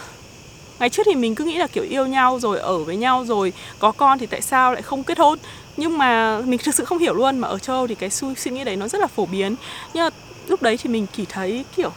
ngày 0.79 0.91
trước 0.91 1.03
thì 1.07 1.15
mình 1.15 1.35
cứ 1.35 1.45
nghĩ 1.45 1.59
là 1.59 1.67
kiểu 1.67 1.85
yêu 1.85 2.07
nhau 2.07 2.39
rồi 2.41 2.59
ở 2.59 2.79
với 2.79 2.97
nhau 2.97 3.25
rồi 3.25 3.53
có 3.79 3.93
con 3.93 4.19
thì 4.19 4.27
tại 4.27 4.43
sao 4.43 4.73
lại 4.73 4.83
không 4.83 5.05
kết 5.05 5.19
hôn? 5.19 5.39
Nhưng 5.77 5.99
mà 5.99 6.41
mình 6.41 6.59
thực 6.65 6.75
sự 6.75 6.85
không 6.85 6.99
hiểu 6.99 7.15
luôn 7.15 7.39
mà 7.39 7.49
ở 7.49 7.59
châu 7.59 7.87
thì 7.87 7.95
cái 7.95 8.11
suy 8.11 8.51
nghĩ 8.51 8.65
đấy 8.65 8.77
nó 8.77 8.89
rất 8.89 9.01
là 9.01 9.07
phổ 9.07 9.27
biến. 9.27 9.57
Nhưng 9.95 10.05
mà 10.05 10.11
lúc 10.49 10.63
đấy 10.63 10.77
thì 10.77 10.91
mình 10.91 11.07
chỉ 11.17 11.25
thấy 11.25 11.65
kiểu 11.77 11.91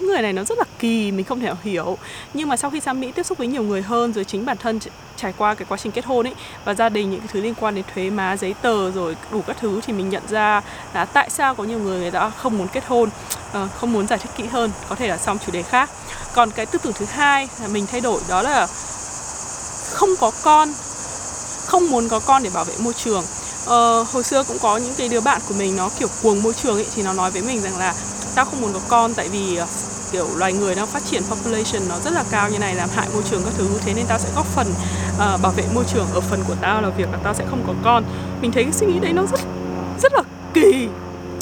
những 0.00 0.08
người 0.08 0.22
này 0.22 0.32
nó 0.32 0.44
rất 0.44 0.58
là 0.58 0.64
kỳ 0.78 1.12
mình 1.12 1.24
không 1.24 1.40
thể 1.40 1.52
hiểu. 1.62 1.98
Nhưng 2.34 2.48
mà 2.48 2.56
sau 2.56 2.70
khi 2.70 2.80
sang 2.80 3.00
mỹ 3.00 3.12
tiếp 3.12 3.26
xúc 3.26 3.38
với 3.38 3.46
nhiều 3.46 3.62
người 3.62 3.82
hơn 3.82 4.12
rồi 4.12 4.24
chính 4.24 4.46
bản 4.46 4.56
thân 4.56 4.78
trải 5.16 5.32
qua 5.38 5.54
cái 5.54 5.66
quá 5.68 5.78
trình 5.82 5.92
kết 5.92 6.04
hôn 6.04 6.26
ấy 6.26 6.34
và 6.64 6.74
gia 6.74 6.88
đình 6.88 7.10
những 7.10 7.20
cái 7.20 7.28
thứ 7.32 7.40
liên 7.40 7.54
quan 7.60 7.74
đến 7.74 7.84
thuế 7.94 8.10
má 8.10 8.36
giấy 8.36 8.54
tờ 8.62 8.90
rồi 8.90 9.16
đủ 9.32 9.42
các 9.46 9.56
thứ 9.60 9.80
thì 9.86 9.92
mình 9.92 10.10
nhận 10.10 10.22
ra 10.28 10.62
là 10.94 11.04
tại 11.04 11.30
sao 11.30 11.54
có 11.54 11.64
nhiều 11.64 11.78
người 11.78 12.00
người 12.00 12.10
ta 12.10 12.30
không 12.30 12.58
muốn 12.58 12.68
kết 12.68 12.84
hôn 12.86 13.08
ờ, 13.52 13.68
không 13.80 13.92
muốn 13.92 14.06
giải 14.06 14.18
thích 14.18 14.30
kỹ 14.36 14.44
hơn 14.44 14.70
có 14.88 14.94
thể 14.94 15.08
là 15.08 15.16
xong 15.16 15.38
chủ 15.46 15.52
đề 15.52 15.62
khác. 15.62 15.90
Còn 16.34 16.50
cái 16.50 16.66
tư 16.66 16.78
tưởng 16.82 16.92
thứ 16.92 17.06
hai 17.08 17.48
là 17.62 17.68
mình 17.68 17.86
thay 17.86 18.00
đổi 18.00 18.20
đó 18.28 18.42
là 18.42 18.66
không 19.90 20.10
có 20.20 20.30
con 20.42 20.68
không 21.66 21.90
muốn 21.90 22.08
có 22.08 22.20
con 22.20 22.42
để 22.42 22.50
bảo 22.54 22.64
vệ 22.64 22.74
môi 22.78 22.92
trường. 22.92 23.24
Ờ, 23.66 24.02
hồi 24.02 24.22
xưa 24.22 24.42
cũng 24.42 24.58
có 24.58 24.76
những 24.76 24.94
cái 24.94 25.08
đứa 25.08 25.20
bạn 25.20 25.40
của 25.48 25.54
mình 25.54 25.76
nó 25.76 25.90
kiểu 25.98 26.08
cuồng 26.22 26.42
môi 26.42 26.52
trường 26.62 26.76
ấy 26.76 26.86
thì 26.94 27.02
nó 27.02 27.12
nói 27.12 27.30
với 27.30 27.42
mình 27.42 27.60
rằng 27.60 27.78
là 27.78 27.94
tao 28.34 28.44
không 28.44 28.60
muốn 28.60 28.72
có 28.72 28.80
con 28.88 29.14
tại 29.14 29.28
vì 29.28 29.56
ờ, 29.56 29.66
kiểu 30.12 30.26
loài 30.36 30.52
người 30.52 30.74
đang 30.74 30.86
phát 30.86 31.02
triển 31.04 31.22
population 31.22 31.88
nó 31.88 31.98
rất 31.98 32.12
là 32.12 32.24
cao 32.30 32.50
như 32.50 32.58
này 32.58 32.74
làm 32.74 32.88
hại 32.94 33.08
môi 33.12 33.22
trường 33.30 33.42
các 33.44 33.52
thứ 33.58 33.68
thế 33.80 33.94
nên 33.94 34.06
tao 34.06 34.18
sẽ 34.18 34.28
góp 34.36 34.46
phần 34.46 34.66
uh, 35.14 35.42
bảo 35.42 35.52
vệ 35.52 35.64
môi 35.74 35.84
trường 35.84 36.06
ở 36.14 36.20
phần 36.20 36.40
của 36.48 36.54
tao 36.60 36.82
là 36.82 36.88
việc 36.88 37.08
là 37.12 37.18
tao 37.22 37.34
sẽ 37.34 37.44
không 37.50 37.64
có 37.66 37.74
con. 37.82 38.04
Mình 38.40 38.52
thấy 38.52 38.64
cái 38.64 38.72
suy 38.72 38.86
nghĩ 38.86 38.98
đấy 39.00 39.12
nó 39.12 39.22
rất 39.22 39.40
rất 40.02 40.12
là 40.12 40.22
kỳ. 40.54 40.88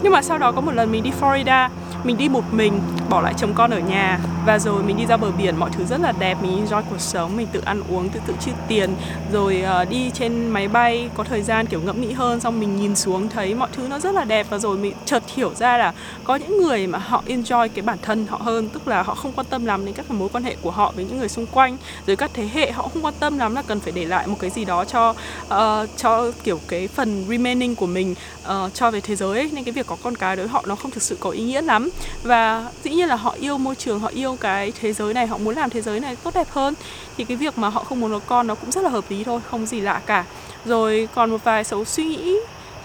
Nhưng 0.03 0.13
mà 0.13 0.23
sau 0.23 0.39
đó 0.39 0.53
có 0.53 0.61
một 0.61 0.73
lần 0.73 0.93
mình 0.93 1.03
đi 1.03 1.11
Florida 1.21 1.69
mình 2.05 2.17
đi 2.17 2.29
một 2.29 2.45
mình 2.53 2.81
bỏ 3.09 3.21
lại 3.21 3.35
chồng 3.37 3.55
con 3.55 3.71
ở 3.71 3.79
nhà. 3.79 4.19
Và 4.47 4.59
rồi 4.59 4.83
mình 4.83 4.97
đi 4.97 5.07
ra 5.07 5.17
bờ 5.17 5.31
biển 5.31 5.57
mọi 5.57 5.71
thứ 5.73 5.85
rất 5.85 6.01
là 6.01 6.13
đẹp 6.19 6.39
mình 6.43 6.65
enjoy 6.65 6.83
cuộc 6.91 7.01
sống 7.01 7.37
mình 7.37 7.47
tự 7.53 7.61
ăn 7.65 7.83
uống 7.91 8.09
tự 8.09 8.21
tự 8.27 8.35
chi 8.41 8.51
tiền. 8.69 8.95
Rồi 9.33 9.65
uh, 9.83 9.89
đi 9.89 10.11
trên 10.15 10.49
máy 10.49 10.69
bay 10.69 11.11
có 11.15 11.25
thời 11.25 11.43
gian 11.43 11.67
kiểu 11.67 11.81
ngẫm 11.81 12.01
nghĩ 12.01 12.13
hơn 12.13 12.41
xong 12.41 12.61
mình 12.61 12.77
nhìn 12.77 12.97
xuống 12.97 13.29
thấy 13.29 13.55
mọi 13.55 13.69
thứ 13.73 13.89
nó 13.89 13.99
rất 13.99 14.15
là 14.15 14.25
đẹp. 14.25 14.47
Và 14.51 14.59
rồi 14.59 14.77
mình 14.77 14.93
chợt 15.05 15.23
hiểu 15.35 15.55
ra 15.55 15.79
là 15.79 15.93
có 16.25 16.37
những 16.37 16.63
người 16.63 16.87
mà 16.87 16.99
họ 16.99 17.23
enjoy 17.27 17.69
cái 17.75 17.83
bản 17.83 17.99
thân 18.03 18.27
họ 18.27 18.39
hơn 18.43 18.69
tức 18.69 18.89
là 18.89 19.03
họ 19.03 19.15
không 19.15 19.33
quan 19.33 19.47
tâm 19.51 19.67
lắm 19.67 19.85
đến 19.85 19.95
các 19.95 20.11
mối 20.11 20.29
quan 20.33 20.45
hệ 20.45 20.57
của 20.63 20.71
họ 20.71 20.93
với 20.97 21.05
những 21.05 21.19
người 21.19 21.29
xung 21.29 21.47
quanh. 21.47 21.77
Rồi 22.07 22.17
các 22.17 22.31
thế 22.35 22.49
hệ 22.53 22.71
họ 22.73 22.83
không 22.83 23.05
quan 23.05 23.15
tâm 23.21 23.39
lắm 23.39 23.55
là 23.55 23.63
cần 23.63 23.81
phải 23.81 23.93
để 23.93 24.05
lại 24.05 24.27
một 24.27 24.37
cái 24.41 24.51
gì 24.51 24.65
đó 24.65 24.85
cho 24.85 25.11
uh, 25.11 25.89
cho 25.97 26.33
kiểu 26.45 26.61
cái 26.69 26.89
phần 26.89 27.25
remaining 27.29 27.75
của 27.75 27.87
mình 27.87 28.15
uh, 28.49 28.75
cho 28.75 28.91
về 28.91 29.01
thế 29.01 29.17
giới 29.17 29.39
ấy. 29.39 29.51
nên 29.53 29.65
cái 29.65 29.73
việc 29.73 29.87
có 29.87 29.97
con 30.03 30.17
cái 30.17 30.37
đối 30.37 30.47
với 30.47 30.53
họ 30.53 30.65
nó 30.67 30.75
không 30.75 30.91
thực 30.91 31.03
sự 31.03 31.17
có 31.21 31.31
ý 31.31 31.43
nghĩa 31.43 31.63
lắm. 31.63 31.91
Và 32.23 32.71
dĩ 32.85 32.91
nhiên 32.91 33.09
là 33.09 33.17
họ 33.17 33.35
yêu 33.41 33.59
môi 33.59 33.75
trường 33.75 34.01
họ 34.01 34.09
yêu 34.09 34.37
cái 34.41 34.73
thế 34.81 34.93
giới 34.93 35.15
này 35.15 35.27
họ 35.27 35.39
muốn 35.39 35.55
làm 35.55 35.71
thế 35.71 35.83
giới 35.83 36.01
này 36.01 36.17
tốt 36.17 36.35
đẹp 36.35 36.47
hơn 36.51 36.75
thì 37.17 37.25
cái 37.25 37.37
việc 37.37 37.59
mà 37.59 37.69
họ 37.69 37.85
không 37.85 38.01
muốn 38.01 38.11
có 38.13 38.21
con 38.27 38.47
nó 38.47 38.55
cũng 38.55 38.71
rất 38.71 38.85
là 38.85 38.91
hợp 38.91 39.05
lý 39.09 39.25
thôi 39.25 39.41
không 39.51 39.67
gì 39.67 39.81
lạ 39.81 40.01
cả. 40.07 40.25
Rồi 40.65 41.09
còn 41.15 41.31
một 41.31 41.45
vài 41.45 41.65
số 41.65 41.85
suy 41.85 42.05
nghĩ 42.05 42.37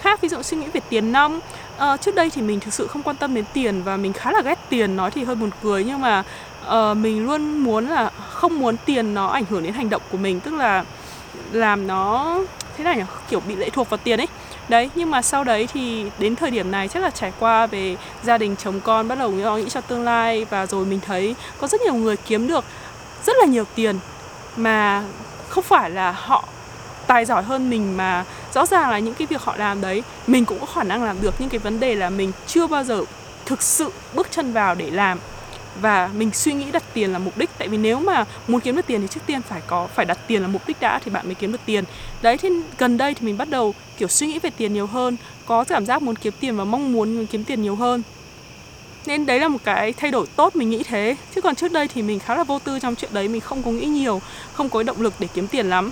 khác 0.02 0.22
ví 0.22 0.30
dụ 0.30 0.42
suy 0.42 0.58
nghĩ 0.58 0.68
về 0.74 0.82
tiền 0.90 1.12
nong. 1.12 1.40
Uh, 1.78 2.02
trước 2.02 2.16
đây 2.16 2.30
thì 2.30 2.42
mình 2.42 2.60
thực 2.60 2.74
sự 2.74 2.88
không 2.88 3.04
quan 3.04 3.16
tâm 3.16 3.36
đến 3.36 3.46
tiền 3.54 3.84
và 3.84 3.98
mình 3.98 4.14
khá 4.14 4.32
là 4.32 4.42
ghét 4.42 4.60
tiền 4.70 4.96
nói 4.96 5.12
thì 5.12 5.24
hơi 5.24 5.36
buồn 5.36 5.50
cười 5.64 5.84
nhưng 5.84 6.02
mà 6.02 6.24
uh, 6.68 6.98
mình 6.98 7.26
luôn 7.26 7.58
muốn 7.58 7.88
là 7.88 8.10
không 8.30 8.60
muốn 8.60 8.76
tiền 8.86 9.14
nó 9.14 9.28
ảnh 9.28 9.46
hưởng 9.50 9.64
đến 9.64 9.74
hành 9.74 9.90
động 9.90 10.02
của 10.12 10.18
mình 10.18 10.40
tức 10.40 10.54
là 10.54 10.86
làm 11.52 11.88
nó 11.88 12.38
thế 12.78 12.84
này 12.84 12.98
nhỉ 12.98 13.04
kiểu 13.30 13.40
bị 13.40 13.56
lệ 13.56 13.70
thuộc 13.70 13.90
vào 13.90 13.98
tiền 14.04 14.20
ấy 14.22 14.28
đấy, 14.70 14.90
nhưng 14.96 15.12
mà 15.12 15.22
sau 15.22 15.44
đấy 15.44 15.68
thì 15.74 16.06
đến 16.20 16.36
thời 16.36 16.52
điểm 16.52 16.72
này 16.72 16.88
chắc 16.88 17.04
là 17.04 17.10
trải 17.10 17.32
qua 17.40 17.68
về 17.68 17.96
gia 18.24 18.38
đình, 18.38 18.56
chồng 18.56 18.80
con, 18.84 19.08
bắt 19.08 19.18
đầu 19.18 19.32
nghĩ 19.32 19.70
cho 19.70 19.82
tương 19.82 20.04
lai 20.04 20.46
và 20.50 20.66
rồi 20.66 20.86
mình 20.86 21.00
thấy 21.06 21.36
có 21.58 21.68
rất 21.68 21.82
nhiều 21.82 21.94
người 21.94 22.18
kiếm 22.18 22.48
được 22.48 22.66
rất 23.26 23.36
là 23.40 23.46
nhiều 23.46 23.66
tiền 23.76 24.00
mà 24.58 25.04
không 25.50 25.64
phải 25.64 25.90
là 25.90 26.12
họ 26.12 26.46
tài 27.08 27.26
giỏi 27.26 27.44
hơn 27.44 27.70
mình 27.70 27.98
mà 27.98 28.26
rõ 28.54 28.66
ràng 28.66 28.90
là 28.90 29.00
những 29.00 29.14
cái 29.14 29.28
việc 29.28 29.42
họ 29.42 29.56
làm 29.58 29.82
đấy, 29.82 30.04
mình 30.28 30.46
cũng 30.46 30.60
có 30.60 30.66
khả 30.66 30.84
năng 30.84 31.04
làm 31.04 31.22
được. 31.22 31.34
Nhưng 31.40 31.50
cái 31.50 31.60
vấn 31.60 31.80
đề 31.80 31.96
là 31.96 32.10
mình 32.10 32.32
chưa 32.48 32.68
bao 32.68 32.84
giờ 32.84 33.02
thực 33.46 33.62
sự 33.62 33.92
bước 34.14 34.28
chân 34.32 34.54
vào 34.54 34.76
để 34.76 34.90
làm 34.92 35.20
và 35.82 36.10
mình 36.16 36.32
suy 36.34 36.54
nghĩ 36.54 36.72
đặt 36.72 36.84
tiền 36.94 37.14
là 37.14 37.20
mục 37.20 37.38
đích. 37.38 37.50
Tại 37.58 37.68
vì 37.68 37.78
nếu 37.78 38.00
mà 38.00 38.26
muốn 38.48 38.62
kiếm 38.62 38.76
được 38.76 38.88
tiền 38.88 39.02
thì 39.02 39.08
trước 39.08 39.22
tiên 39.26 39.42
phải 39.42 39.62
có 39.68 39.88
phải 39.88 40.06
đặt 40.06 40.18
tiền 40.28 40.42
là 40.42 40.48
mục 40.48 40.68
đích 40.68 40.80
đã 40.80 41.00
thì 41.06 41.12
bạn 41.12 41.26
mới 41.26 41.36
kiếm 41.36 41.52
được 41.52 41.62
tiền. 41.66 41.84
Đấy 42.22 42.38
thì 42.38 42.50
gần 42.78 42.98
đây 42.98 43.14
thì 43.14 43.26
mình 43.26 43.38
bắt 43.38 43.50
đầu 43.50 43.74
kiểu 43.98 44.08
suy 44.08 44.28
nghĩ 44.28 44.40
về 44.40 44.50
tiền 44.50 44.74
nhiều 44.74 44.88
hơn 44.88 45.18
có 45.46 45.64
cảm 45.64 45.86
giác 45.86 46.02
muốn 46.02 46.16
kiếm 46.16 46.34
tiền 46.40 46.58
và 46.58 46.64
mong 46.64 46.92
muốn 46.92 47.26
kiếm 47.26 47.44
tiền 47.44 47.62
nhiều 47.62 47.76
hơn. 47.76 48.02
Nên 49.06 49.26
đấy 49.26 49.40
là 49.40 49.48
một 49.48 49.60
cái 49.64 49.94
thay 49.94 50.12
đổi 50.12 50.26
tốt 50.36 50.56
mình 50.56 50.70
nghĩ 50.70 50.84
thế. 50.84 51.16
Chứ 51.36 51.42
còn 51.42 51.56
trước 51.56 51.72
đây 51.72 51.88
thì 51.88 52.02
mình 52.02 52.20
khá 52.20 52.36
là 52.36 52.44
vô 52.44 52.60
tư 52.60 52.80
trong 52.80 52.96
chuyện 52.96 53.14
đấy 53.14 53.28
mình 53.28 53.42
không 53.42 53.64
có 53.64 53.72
nghĩ 53.72 53.86
nhiều 53.86 54.22
không 54.54 54.70
có 54.70 54.84
động 54.84 55.02
lực 55.02 55.14
để 55.20 55.28
kiếm 55.34 55.48
tiền 55.48 55.70
lắm. 55.70 55.92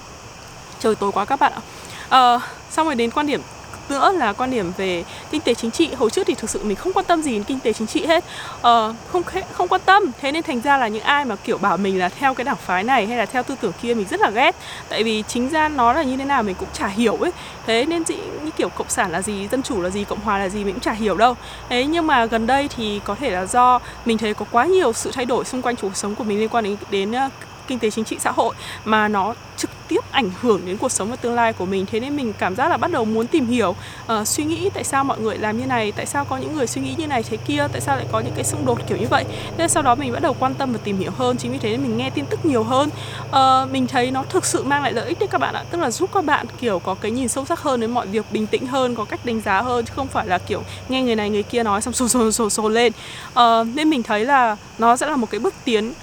Trời 0.80 0.96
tối 0.96 1.12
quá 1.12 1.26
các 1.26 1.40
bạn 1.40 1.54
ạ. 1.54 1.62
À, 2.10 2.40
xong 2.70 2.86
rồi 2.88 2.96
đến 2.96 3.12
quan 3.12 3.28
điểm 3.28 3.42
nữa 3.90 4.12
là 4.18 4.34
quan 4.34 4.52
điểm 4.52 4.72
về 4.78 5.04
kinh 5.32 5.42
tế 5.42 5.54
chính 5.54 5.72
trị. 5.72 5.90
Hồi 5.94 6.10
trước 6.10 6.28
thì 6.28 6.34
thực 6.34 6.50
sự 6.50 6.64
mình 6.64 6.76
không 6.76 6.94
quan 6.94 7.06
tâm 7.06 7.22
gì 7.22 7.32
đến 7.32 7.44
kinh 7.44 7.60
tế 7.60 7.74
chính 7.74 7.88
trị 7.88 8.06
hết. 8.06 8.24
Ờ, 8.62 8.94
không 9.12 9.24
không 9.52 9.68
quan 9.68 9.82
tâm. 9.86 10.04
Thế 10.22 10.32
nên 10.32 10.44
thành 10.44 10.62
ra 10.62 10.78
là 10.78 10.88
những 10.88 11.04
ai 11.04 11.26
mà 11.26 11.36
kiểu 11.36 11.58
bảo 11.58 11.78
mình 11.78 12.00
là 12.00 12.10
theo 12.10 12.34
cái 12.34 12.46
đảng 12.46 12.56
phái 12.56 12.84
này 12.84 13.08
hay 13.08 13.18
là 13.18 13.26
theo 13.26 13.44
tư 13.44 13.56
tưởng 13.62 13.74
kia 13.82 13.94
mình 13.94 14.06
rất 14.10 14.20
là 14.20 14.30
ghét. 14.30 14.56
Tại 14.90 15.04
vì 15.04 15.24
chính 15.28 15.50
ra 15.50 15.70
nó 15.70 15.94
là 15.94 16.04
như 16.04 16.18
thế 16.18 16.26
nào 16.26 16.44
mình 16.44 16.56
cũng 16.60 16.70
chả 16.74 16.88
hiểu 16.88 17.16
ấy. 17.16 17.32
Thế 17.66 17.86
nên 17.86 18.04
chị 18.04 18.18
như 18.44 18.52
kiểu 18.58 18.70
cộng 18.70 18.90
sản 18.90 19.12
là 19.12 19.22
gì 19.22 19.48
dân 19.52 19.64
chủ 19.64 19.82
là 19.82 19.90
gì 19.90 20.04
cộng 20.04 20.20
hòa 20.20 20.38
là 20.38 20.50
gì 20.50 20.64
mình 20.64 20.74
cũng 20.74 20.84
chả 20.84 20.92
hiểu 20.94 21.18
đâu. 21.18 21.36
Thế 21.70 21.86
nhưng 21.86 22.08
mà 22.08 22.26
gần 22.26 22.48
đây 22.48 22.70
thì 22.78 23.02
có 23.06 23.16
thể 23.16 23.30
là 23.30 23.46
do 23.46 23.80
mình 24.06 24.18
thấy 24.18 24.34
có 24.34 24.46
quá 24.52 24.66
nhiều 24.66 24.94
sự 24.94 25.12
thay 25.14 25.26
đổi 25.26 25.46
xung 25.46 25.62
quanh 25.62 25.76
cuộc 25.76 25.96
sống 25.96 26.16
của 26.16 26.24
mình 26.24 26.40
liên 26.40 26.50
quan 26.50 26.64
đến 26.64 26.78
đến 26.92 27.12
ờ, 27.12 27.30
kinh 27.68 27.80
tế 27.80 27.90
chính 27.90 28.06
trị 28.06 28.18
xã 28.20 28.32
hội 28.32 28.56
mà 28.86 29.08
nó 29.08 29.34
trực 29.58 29.70
tiếp 29.88 30.00
ảnh 30.12 30.30
hưởng 30.42 30.62
đến 30.66 30.78
cuộc 30.78 30.92
sống 30.92 31.10
và 31.10 31.16
tương 31.16 31.34
lai 31.34 31.54
của 31.54 31.66
mình. 31.66 31.86
Thế 31.92 32.00
nên 32.00 32.16
mình 32.16 32.34
cảm 32.34 32.56
giác 32.56 32.68
là 32.68 32.78
bắt 32.78 32.92
đầu 32.92 33.06
muốn 33.06 33.28
tìm 33.28 33.48
hiểu 33.48 33.76
uh, 34.14 34.28
suy 34.28 34.44
nghĩ 34.44 34.70
tại 34.74 34.84
sao 34.84 35.04
mọi 35.04 35.20
người 35.20 35.38
làm 35.38 35.60
như 35.60 35.66
này 35.66 35.92
tại 35.92 36.06
sao 36.06 36.26
có 36.26 36.38
những 36.38 36.56
người 36.56 36.68
suy 36.68 36.82
nghĩ 36.82 36.96
như 36.98 37.08
này 37.08 37.24
thế 37.24 37.38
kia 37.38 37.68
tại 37.72 37.82
sao 37.82 37.96
lại 37.96 38.06
có 38.12 38.20
những 38.20 38.34
cái 38.36 38.44
xung 38.44 38.66
đột 38.66 38.80
kiểu 38.88 38.98
như 38.98 39.08
vậy. 39.10 39.26
Nên 39.58 39.70
sau 39.70 39.84
đó 39.84 39.96
mình 39.96 40.14
bắt 40.14 40.22
đầu 40.22 40.36
quan 40.40 40.54
tâm 40.54 40.74
và 40.74 40.80
tìm 40.84 41.00
hiểu 41.00 41.12
hơn 41.18 41.38
chính 41.38 41.52
vì 41.52 41.58
thế 41.58 41.70
nên 41.70 41.84
mình 41.84 41.98
nghe 41.98 42.10
tin 42.10 42.26
tức 42.26 42.46
nhiều 42.46 42.64
hơn. 42.64 42.90
Uh, 43.30 43.72
mình 43.72 43.88
thấy 43.88 44.12
nó 44.12 44.24
thực 44.30 44.46
sự 44.46 44.64
mang 44.64 44.84
lại 44.84 44.94
lợi 44.94 45.08
ích 45.08 45.20
đấy 45.20 45.28
các 45.32 45.42
bạn 45.42 45.56
ạ 45.56 45.64
tức 45.72 45.82
là 45.82 45.92
giúp 45.92 46.10
các 46.14 46.26
bạn 46.26 46.46
kiểu 46.60 46.80
có 46.80 46.94
cái 46.94 47.12
nhìn 47.12 47.28
sâu 47.28 47.46
sắc 47.46 47.60
hơn 47.60 47.80
đến 47.80 47.92
mọi 47.92 48.08
việc 48.08 48.26
bình 48.32 48.48
tĩnh 48.48 48.68
hơn 48.68 48.96
có 48.96 49.06
cách 49.06 49.26
đánh 49.26 49.42
giá 49.42 49.62
hơn 49.62 49.86
chứ 49.86 49.94
không 49.96 50.08
phải 50.08 50.28
là 50.28 50.38
kiểu 50.38 50.64
nghe 50.90 51.02
người 51.04 51.16
này 51.16 51.30
người 51.30 51.44
kia 51.44 51.64
nói 51.64 51.82
xong 51.82 51.94
xô 51.94 52.08
xô 52.08 52.32
xô 52.32 52.50
xô 52.50 52.70
lên. 52.70 52.94
Uh, 53.30 53.68
nên 53.76 53.90
mình 53.90 54.04
thấy 54.04 54.26
là 54.26 54.56
nó 54.78 54.98
sẽ 54.98 55.08
là 55.08 55.16
một 55.16 55.30
cái 55.30 55.40
bước 55.40 55.54
tiến 55.64 55.94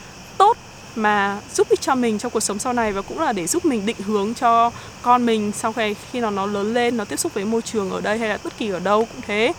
mà 0.98 1.40
giúp 1.54 1.68
ích 1.68 1.80
cho 1.80 1.94
mình 1.94 2.18
trong 2.18 2.32
cuộc 2.32 2.40
sống 2.40 2.58
sau 2.58 2.72
này 2.72 2.92
và 2.92 3.02
cũng 3.02 3.20
là 3.20 3.32
để 3.32 3.46
giúp 3.46 3.64
mình 3.64 3.86
định 3.86 3.96
hướng 4.06 4.34
cho 4.34 4.70
con 5.02 5.26
mình 5.26 5.52
sau 5.52 5.72
khi 5.72 5.94
khi 6.12 6.20
nó 6.20 6.30
nó 6.30 6.46
lớn 6.46 6.74
lên 6.74 6.96
nó 6.96 7.04
tiếp 7.04 7.16
xúc 7.16 7.34
với 7.34 7.44
môi 7.44 7.62
trường 7.62 7.90
ở 7.90 8.00
đây 8.00 8.18
hay 8.18 8.28
là 8.28 8.38
bất 8.44 8.58
kỳ 8.58 8.70
ở 8.70 8.78
đâu 8.80 9.04
cũng 9.12 9.22
thế. 9.26 9.52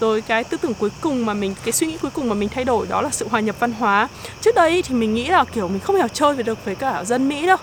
Rồi 0.00 0.20
cái 0.20 0.44
tư 0.44 0.56
tưởng 0.56 0.74
cuối 0.74 0.90
cùng 1.00 1.26
mà 1.26 1.34
mình 1.34 1.54
cái 1.64 1.72
suy 1.72 1.86
nghĩ 1.86 1.98
cuối 2.02 2.10
cùng 2.10 2.28
mà 2.28 2.34
mình 2.34 2.48
thay 2.48 2.64
đổi 2.64 2.86
đó 2.86 3.02
là 3.02 3.10
sự 3.10 3.28
hòa 3.30 3.40
nhập 3.40 3.56
văn 3.58 3.72
hóa. 3.72 4.08
Trước 4.40 4.54
đây 4.54 4.82
thì 4.82 4.94
mình 4.94 5.14
nghĩ 5.14 5.26
là 5.26 5.44
kiểu 5.44 5.68
mình 5.68 5.80
không 5.80 5.96
hiểu 5.96 6.08
chơi 6.08 6.42
được 6.42 6.64
với 6.64 6.74
cả 6.74 7.04
dân 7.04 7.28
mỹ 7.28 7.46
đâu. 7.46 7.56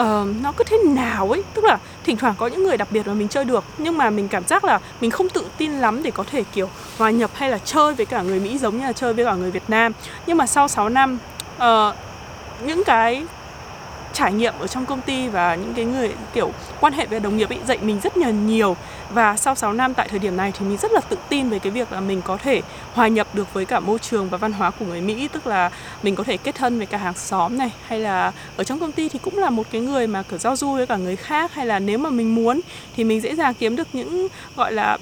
Uh, 0.00 0.42
nó 0.42 0.52
cứ 0.56 0.64
thế 0.64 0.76
nào 0.88 1.30
ấy 1.30 1.42
tức 1.54 1.64
là 1.64 1.78
thỉnh 2.04 2.16
thoảng 2.16 2.34
có 2.38 2.46
những 2.46 2.62
người 2.64 2.76
đặc 2.76 2.88
biệt 2.90 3.06
mà 3.06 3.14
mình 3.14 3.28
chơi 3.28 3.44
được 3.44 3.64
nhưng 3.78 3.98
mà 3.98 4.10
mình 4.10 4.28
cảm 4.28 4.46
giác 4.46 4.64
là 4.64 4.80
mình 5.00 5.10
không 5.10 5.28
tự 5.28 5.46
tin 5.58 5.72
lắm 5.72 6.02
để 6.02 6.10
có 6.10 6.24
thể 6.30 6.44
kiểu 6.52 6.68
hòa 6.98 7.10
nhập 7.10 7.30
hay 7.34 7.50
là 7.50 7.58
chơi 7.58 7.94
với 7.94 8.06
cả 8.06 8.22
người 8.22 8.40
mỹ 8.40 8.58
giống 8.58 8.78
như 8.78 8.86
là 8.86 8.92
chơi 8.92 9.14
với 9.14 9.24
cả 9.24 9.34
người 9.34 9.50
việt 9.50 9.62
nam. 9.68 9.92
Nhưng 10.26 10.36
mà 10.36 10.46
sau 10.46 10.68
6 10.68 10.88
năm 10.88 11.18
uh, 11.56 11.62
những 12.66 12.84
cái 12.84 13.24
trải 14.14 14.32
nghiệm 14.32 14.54
ở 14.58 14.66
trong 14.66 14.86
công 14.86 15.00
ty 15.00 15.28
và 15.28 15.54
những 15.54 15.74
cái 15.74 15.84
người, 15.84 16.14
kiểu, 16.34 16.52
quan 16.80 16.92
hệ 16.92 17.06
với 17.06 17.20
đồng 17.20 17.36
nghiệp 17.36 17.48
ấy 17.48 17.58
dạy 17.66 17.78
mình 17.82 18.00
rất 18.02 18.16
nhiều 18.16 18.30
nhiều. 18.30 18.76
Và 19.10 19.36
sau 19.36 19.54
6 19.54 19.72
năm 19.72 19.94
tại 19.94 20.08
thời 20.08 20.18
điểm 20.18 20.36
này 20.36 20.52
thì 20.58 20.66
mình 20.66 20.78
rất 20.82 20.92
là 20.92 21.00
tự 21.00 21.16
tin 21.28 21.48
về 21.48 21.58
cái 21.58 21.72
việc 21.72 21.92
là 21.92 22.00
mình 22.00 22.22
có 22.22 22.36
thể 22.36 22.62
hòa 22.94 23.08
nhập 23.08 23.26
được 23.32 23.54
với 23.54 23.64
cả 23.64 23.80
môi 23.80 23.98
trường 23.98 24.28
và 24.28 24.38
văn 24.38 24.52
hóa 24.52 24.70
của 24.70 24.84
người 24.84 25.00
Mỹ. 25.00 25.28
Tức 25.32 25.46
là 25.46 25.70
mình 26.02 26.14
có 26.14 26.24
thể 26.24 26.36
kết 26.36 26.54
thân 26.54 26.78
với 26.78 26.86
cả 26.86 26.98
hàng 26.98 27.14
xóm 27.14 27.58
này, 27.58 27.70
hay 27.86 28.00
là 28.00 28.32
ở 28.56 28.64
trong 28.64 28.78
công 28.78 28.92
ty 28.92 29.08
thì 29.08 29.18
cũng 29.22 29.38
là 29.38 29.50
một 29.50 29.66
cái 29.70 29.80
người 29.80 30.06
mà, 30.06 30.22
kiểu, 30.22 30.38
giao 30.38 30.56
du 30.56 30.72
với 30.72 30.86
cả 30.86 30.96
người 30.96 31.16
khác. 31.16 31.54
Hay 31.54 31.66
là 31.66 31.78
nếu 31.78 31.98
mà 31.98 32.10
mình 32.10 32.34
muốn 32.34 32.60
thì 32.96 33.04
mình 33.04 33.20
dễ 33.20 33.34
dàng 33.34 33.54
kiếm 33.54 33.76
được 33.76 33.88
những, 33.92 34.28
gọi 34.56 34.72
là 34.72 34.98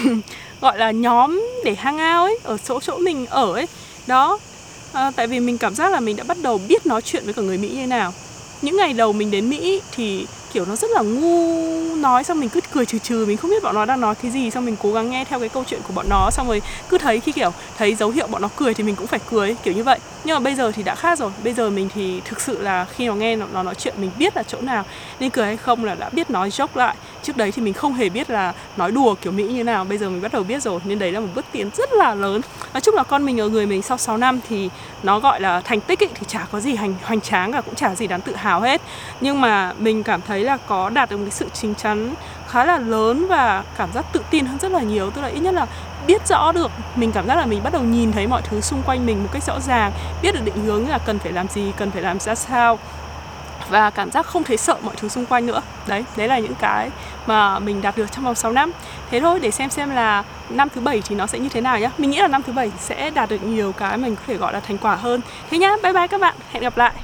gọi 0.60 0.78
là, 0.78 0.90
nhóm 0.90 1.42
để 1.64 1.74
hang 1.74 1.98
ao 1.98 2.24
ấy, 2.24 2.38
ở 2.44 2.58
chỗ 2.58 2.80
chỗ 2.80 2.98
mình 2.98 3.26
ở 3.26 3.52
ấy. 3.52 3.66
Đó 4.06 4.38
à, 4.92 5.10
tại 5.16 5.26
vì 5.26 5.40
mình 5.40 5.58
cảm 5.58 5.74
giác 5.74 5.92
là 5.92 6.00
mình 6.00 6.16
đã 6.16 6.24
bắt 6.24 6.36
đầu 6.42 6.60
biết 6.68 6.86
nói 6.86 7.02
chuyện 7.02 7.24
với 7.24 7.34
cả 7.34 7.42
người 7.42 7.58
mỹ 7.58 7.68
như 7.68 7.76
thế 7.76 7.86
nào. 7.86 8.12
Những 8.62 8.76
ngày 8.76 8.92
đầu 8.92 9.12
mình 9.12 9.30
đến 9.30 9.50
mỹ 9.50 9.80
thì 9.92 10.26
kiểu 10.52 10.64
nó 10.64 10.76
rất 10.76 10.90
là 10.90 11.02
ngu 11.02 11.94
nói 11.96 12.24
xong 12.24 12.40
mình 12.40 12.48
cứ 12.48 12.60
cười 12.72 12.86
trừ 12.86 12.98
trừ 12.98 13.24
mình 13.26 13.36
không 13.36 13.50
biết 13.50 13.62
bọn 13.62 13.74
nó 13.74 13.84
đang 13.84 14.00
nói 14.00 14.14
cái 14.14 14.30
gì 14.30 14.50
xong 14.50 14.64
mình 14.64 14.76
cố 14.82 14.92
gắng 14.92 15.10
nghe 15.10 15.24
theo 15.24 15.40
cái 15.40 15.48
câu 15.48 15.64
chuyện 15.66 15.80
của 15.88 15.92
bọn 15.92 16.06
nó 16.08 16.30
xong 16.30 16.48
rồi 16.48 16.62
cứ 16.88 16.98
thấy 16.98 17.20
khi 17.20 17.32
kiểu 17.32 17.52
thấy 17.78 17.94
dấu 17.94 18.10
hiệu 18.10 18.26
bọn 18.26 18.42
nó 18.42 18.48
cười 18.56 18.74
thì 18.74 18.84
mình 18.84 18.96
cũng 18.96 19.06
phải 19.06 19.20
cười 19.30 19.56
kiểu 19.62 19.74
như 19.74 19.84
vậy. 19.84 19.98
Nhưng 20.24 20.34
mà 20.34 20.40
bây 20.40 20.54
giờ 20.54 20.72
thì 20.72 20.82
đã 20.82 20.94
khác 20.94 21.18
rồi. 21.18 21.30
Bây 21.44 21.54
giờ 21.54 21.70
mình 21.70 21.88
thì 21.94 22.20
thực 22.24 22.40
sự 22.40 22.62
là 22.62 22.84
khi 22.84 23.06
nó 23.06 23.14
nghe 23.14 23.36
nó, 23.36 23.46
nó 23.52 23.62
nói 23.62 23.74
chuyện 23.74 23.94
mình 23.98 24.10
biết 24.18 24.36
là 24.36 24.42
chỗ 24.42 24.60
nào 24.60 24.84
nên 25.20 25.30
cười 25.30 25.46
hay 25.46 25.56
không 25.56 25.84
là 25.84 25.94
đã 25.94 26.08
biết 26.08 26.30
nói 26.30 26.50
joke 26.50 26.68
lại 26.74 26.96
trước 27.22 27.36
đấy 27.36 27.52
thì 27.52 27.62
mình 27.62 27.74
không 27.74 27.94
hề 27.94 28.08
biết 28.08 28.30
là 28.30 28.52
nói 28.76 28.92
đùa 28.92 29.14
kiểu 29.14 29.32
mỹ 29.32 29.44
như 29.44 29.64
nào 29.64 29.84
bây 29.84 29.98
giờ 29.98 30.10
mình 30.10 30.22
bắt 30.22 30.32
đầu 30.32 30.42
biết 30.42 30.62
rồi 30.62 30.80
nên 30.84 30.98
đấy 30.98 31.12
là 31.12 31.20
một 31.20 31.28
bước 31.34 31.44
tiến 31.52 31.70
rất 31.76 31.92
là 31.92 32.14
lớn. 32.14 32.40
Nói 32.72 32.80
chung 32.80 32.94
là 32.94 33.02
con 33.02 33.24
mình 33.24 33.40
ở 33.40 33.48
người 33.48 33.66
mình 33.66 33.82
sau 33.82 33.98
6 33.98 34.16
năm 34.16 34.40
thì 34.48 34.70
nó 35.02 35.18
gọi 35.18 35.40
là 35.40 35.60
thành 35.60 35.80
tích 35.80 35.98
ý, 35.98 36.06
thì 36.14 36.26
chả 36.28 36.46
có 36.52 36.60
gì 36.60 36.74
hành 36.74 36.94
hoành 37.02 37.20
tráng 37.20 37.52
cả 37.52 37.60
cũng 37.60 37.74
chả 37.74 37.94
gì 37.94 38.06
đáng 38.06 38.20
tự 38.20 38.34
hào 38.34 38.60
hết. 38.60 38.80
Nhưng 39.20 39.40
mà 39.40 39.72
mình 39.78 40.02
cảm 40.02 40.20
thấy 40.26 40.44
là 40.44 40.56
có 40.56 40.90
đạt 40.90 41.10
được 41.10 41.16
một 41.16 41.24
cái 41.24 41.30
sự 41.30 41.46
chính 41.52 41.74
chắn 41.74 42.14
khá 42.48 42.64
là 42.64 42.78
lớn 42.78 43.26
và 43.26 43.64
cảm 43.78 43.92
giác 43.92 44.04
tự 44.12 44.20
tin 44.30 44.46
hơn 44.46 44.58
rất 44.58 44.72
là 44.72 44.80
nhiều. 44.80 45.10
Tức 45.10 45.22
là 45.22 45.28
ít 45.28 45.40
nhất 45.40 45.54
là 45.54 45.66
biết 46.06 46.28
rõ 46.28 46.52
được 46.52 46.70
mình 46.96 47.12
cảm 47.12 47.26
giác 47.26 47.34
là 47.34 47.46
mình 47.46 47.62
bắt 47.62 47.72
đầu 47.72 47.82
nhìn 47.82 48.12
thấy 48.12 48.26
mọi 48.26 48.42
thứ 48.42 48.60
xung 48.60 48.82
quanh 48.82 49.06
mình 49.06 49.22
một 49.22 49.28
cách 49.32 49.42
rõ 49.42 49.60
ràng 49.60 49.92
biết 50.22 50.34
được 50.34 50.44
định 50.44 50.64
hướng 50.64 50.88
là 50.88 50.98
cần 50.98 51.18
phải 51.18 51.32
làm 51.32 51.48
gì 51.48 51.72
cần 51.76 51.90
phải 51.90 52.02
làm 52.02 52.20
ra 52.20 52.34
sao 52.34 52.78
và 53.70 53.90
cảm 53.90 54.10
giác 54.10 54.26
không 54.26 54.44
thấy 54.44 54.56
sợ 54.56 54.76
mọi 54.82 54.94
thứ 54.96 55.08
xung 55.08 55.26
quanh 55.26 55.46
nữa. 55.46 55.60
Đấy 55.86 56.04
đấy 56.16 56.28
là 56.28 56.38
những 56.38 56.54
cái 56.60 56.90
mà 57.26 57.58
mình 57.58 57.82
đạt 57.82 57.96
được 57.96 58.12
trong 58.12 58.24
vòng 58.24 58.34
6 58.34 58.52
năm. 58.52 58.72
Thế 59.10 59.20
thôi, 59.20 59.40
để 59.40 59.50
xem 59.50 59.70
xem 59.70 59.90
là 59.90 60.24
năm 60.50 60.68
thứ 60.74 60.80
bảy 60.80 61.02
thì 61.08 61.16
nó 61.16 61.26
sẽ 61.26 61.38
như 61.38 61.48
thế 61.48 61.60
nào 61.60 61.78
nhá. 61.78 61.90
Mình 61.98 62.10
nghĩ 62.10 62.18
là 62.18 62.28
năm 62.28 62.42
thứ 62.42 62.52
bảy 62.52 62.72
sẽ 62.78 63.10
đạt 63.10 63.30
được 63.30 63.42
nhiều 63.42 63.72
cái 63.72 63.96
mình 63.96 64.16
có 64.16 64.22
thể 64.26 64.36
gọi 64.36 64.52
là 64.52 64.60
thành 64.60 64.78
quả 64.78 64.94
hơn. 64.94 65.20
Thế 65.50 65.58
nhá, 65.58 65.70
bye 65.82 65.92
bye 65.92 66.06
các 66.06 66.20
bạn. 66.20 66.34
Hẹn 66.52 66.62
gặp 66.62 66.76
lại. 66.76 66.92